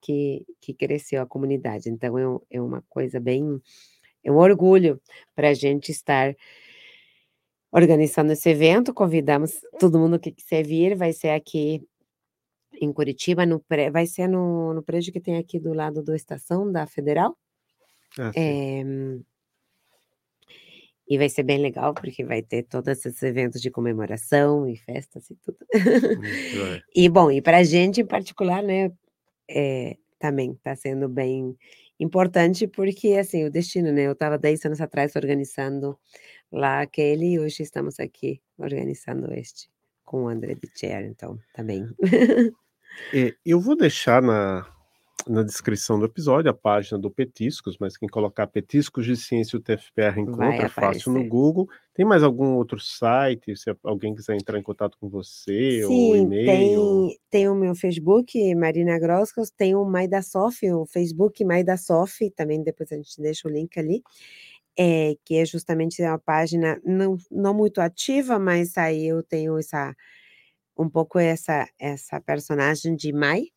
[0.00, 1.90] que, que cresceu a comunidade.
[1.90, 3.60] Então, é, é uma coisa bem.
[4.24, 5.00] É um orgulho
[5.34, 6.34] para a gente estar
[7.70, 8.92] organizando esse evento.
[8.92, 11.82] Convidamos todo mundo que quiser vir, vai ser aqui
[12.80, 16.16] em Curitiba, no pré, vai ser no, no prédio que tem aqui do lado da
[16.16, 17.36] estação da Federal.
[18.18, 18.82] Ah, é,
[21.10, 25.28] e vai ser bem legal, porque vai ter todos esses eventos de comemoração e festas
[25.28, 25.58] e tudo.
[26.94, 28.92] e, bom, e para a gente em particular, né,
[29.50, 31.58] é, também está sendo bem
[31.98, 35.98] importante, porque, assim, o destino, né, eu estava 10 anos atrás organizando
[36.50, 39.68] lá aquele, e hoje estamos aqui organizando este,
[40.04, 41.88] com o André Bicher, então, também.
[43.12, 44.64] é, eu vou deixar na,
[45.28, 49.62] na descrição do episódio a página do Petiscos, mas quem colocar Petiscos de Ciência o
[49.62, 51.68] TFPR encontra fácil no Google.
[51.94, 56.16] Tem mais algum outro site, se alguém quiser entrar em contato com você, Sim, ou
[56.16, 56.46] e-mail?
[56.46, 62.90] Tem, tem o meu Facebook, Marina Groscos, tem o Maidasof, o Facebook Maidasof, também depois
[62.92, 64.02] a gente deixa o link ali.
[64.78, 69.94] É, que é justamente uma página não, não muito ativa, mas aí eu tenho essa
[70.78, 73.48] um pouco essa essa personagem de Mai,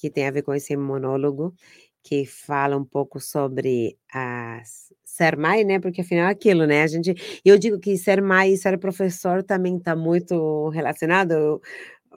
[0.00, 1.54] que tem a ver com esse monólogo,
[2.02, 4.60] que fala um pouco sobre a
[5.04, 5.80] ser mãe, né?
[5.80, 6.82] Porque afinal é aquilo, né?
[6.82, 7.14] A gente,
[7.44, 11.32] eu digo que ser mãe e ser professor também está muito relacionado.
[11.32, 11.60] Eu,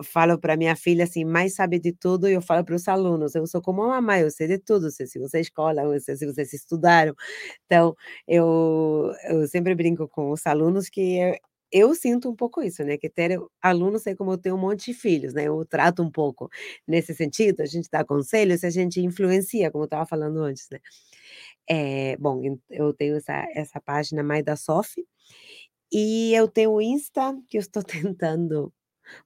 [0.03, 3.35] falo para minha filha assim, mãe sabe de tudo, e eu falo para os alunos,
[3.35, 6.15] eu sou como uma mãe, eu sei de tudo, se você é escola, eu sei
[6.15, 7.13] se vocês estudaram.
[7.65, 7.95] Então,
[8.27, 11.39] eu, eu sempre brinco com os alunos que
[11.71, 14.87] eu sinto um pouco isso, né, que ter alunos é como eu tenho um monte
[14.91, 16.49] de filhos, né, eu trato um pouco
[16.87, 20.79] nesse sentido, a gente dá conselhos, a gente influencia, como eu estava falando antes, né.
[21.69, 24.95] É, bom, eu tenho essa, essa página mais da Sof,
[25.91, 27.83] e eu tenho o Insta, que eu estou
[28.15, 28.73] tentando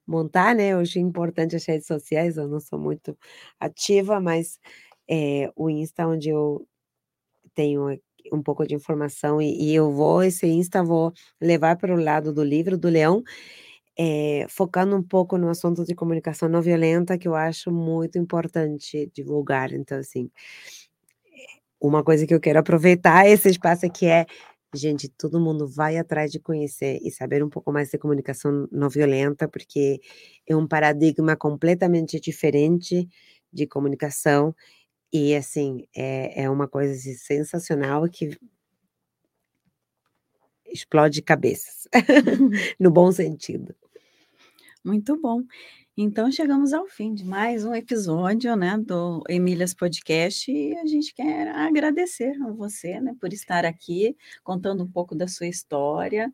[0.07, 3.17] montar, né, hoje é importante as redes sociais, eu não sou muito
[3.59, 4.59] ativa, mas
[5.09, 6.67] é, o Insta onde eu
[7.55, 7.99] tenho
[8.31, 12.33] um pouco de informação e, e eu vou, esse Insta, vou levar para o lado
[12.33, 13.23] do livro do Leão,
[13.97, 19.11] é, focando um pouco no assunto de comunicação não violenta, que eu acho muito importante
[19.13, 19.71] divulgar.
[19.73, 20.29] Então, assim,
[21.79, 24.25] uma coisa que eu quero aproveitar esse espaço aqui é,
[24.73, 28.89] gente, todo mundo vai atrás de conhecer e saber um pouco mais de comunicação não
[28.89, 29.99] violenta, porque
[30.47, 33.07] é um paradigma completamente diferente
[33.51, 34.55] de comunicação
[35.13, 38.35] e assim, é, é uma coisa assim, sensacional que
[40.65, 41.87] explode cabeças,
[42.79, 43.75] no bom sentido.
[44.83, 45.43] Muito bom.
[45.95, 51.13] Então chegamos ao fim de mais um episódio, né, do Emílias Podcast e a gente
[51.13, 56.33] quer agradecer a você, né, por estar aqui contando um pouco da sua história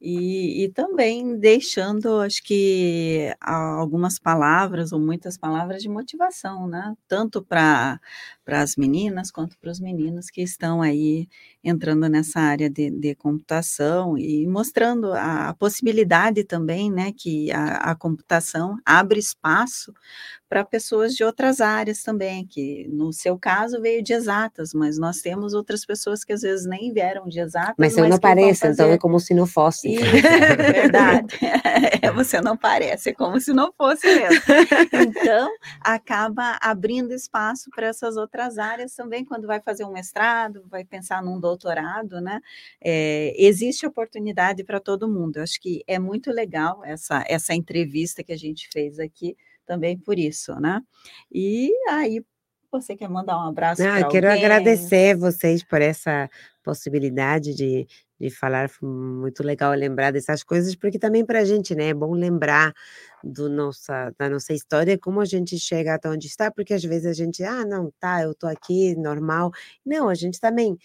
[0.00, 6.94] E, e, também deixando, acho que, algumas palavras ou muitas palavras de motivação, né?
[7.08, 8.00] Tanto para
[8.46, 11.28] as meninas quanto para os meninos que estão aí
[11.64, 17.12] entrando nessa área de, de computação e mostrando a, possibilidade também, né?
[17.16, 19.92] Que a, a computação abre espaço
[20.48, 25.18] para pessoas de outras áreas também, que no seu caso veio de exatas, mas nós
[25.18, 27.74] temos outras pessoas que às vezes nem vieram de exatas.
[27.78, 29.96] Mas eu não pareço, então é como se não fosse.
[29.96, 31.38] É verdade.
[32.00, 34.42] É, você não parece, é como se não fosse mesmo.
[34.92, 35.50] Então,
[35.80, 41.22] acaba abrindo espaço para essas outras áreas também, quando vai fazer um mestrado, vai pensar
[41.22, 42.40] num doutorado, né?
[42.80, 45.36] É, existe oportunidade para todo mundo.
[45.38, 49.36] Eu acho que é muito legal essa, essa entrevista que a gente fez aqui,
[49.68, 50.80] também por isso, né?
[51.30, 52.24] E aí,
[52.72, 56.28] você quer mandar um abraço Não, eu quero agradecer vocês por essa
[56.62, 57.86] possibilidade de,
[58.20, 61.94] de falar, foi muito legal lembrar dessas coisas, porque também para a gente, né, é
[61.94, 62.74] bom lembrar
[63.24, 67.06] do nossa, da nossa história, como a gente chega até onde está, porque às vezes
[67.06, 69.50] a gente, ah, não, tá, eu tô aqui, normal.
[69.84, 70.76] Não, a gente também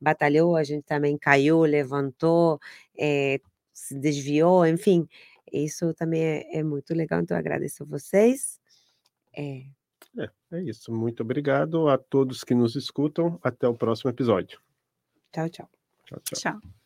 [0.00, 2.60] batalhou, a gente também caiu, levantou,
[2.98, 3.40] é,
[3.72, 5.08] se desviou, enfim,
[5.52, 8.60] isso também é, é muito legal, então eu agradeço a vocês.
[9.34, 9.64] É.
[10.18, 10.92] é, é isso.
[10.92, 13.38] Muito obrigado a todos que nos escutam.
[13.42, 14.60] Até o próximo episódio.
[15.32, 15.68] Tchau, tchau.
[16.04, 16.60] Tchau, tchau.
[16.60, 16.81] tchau.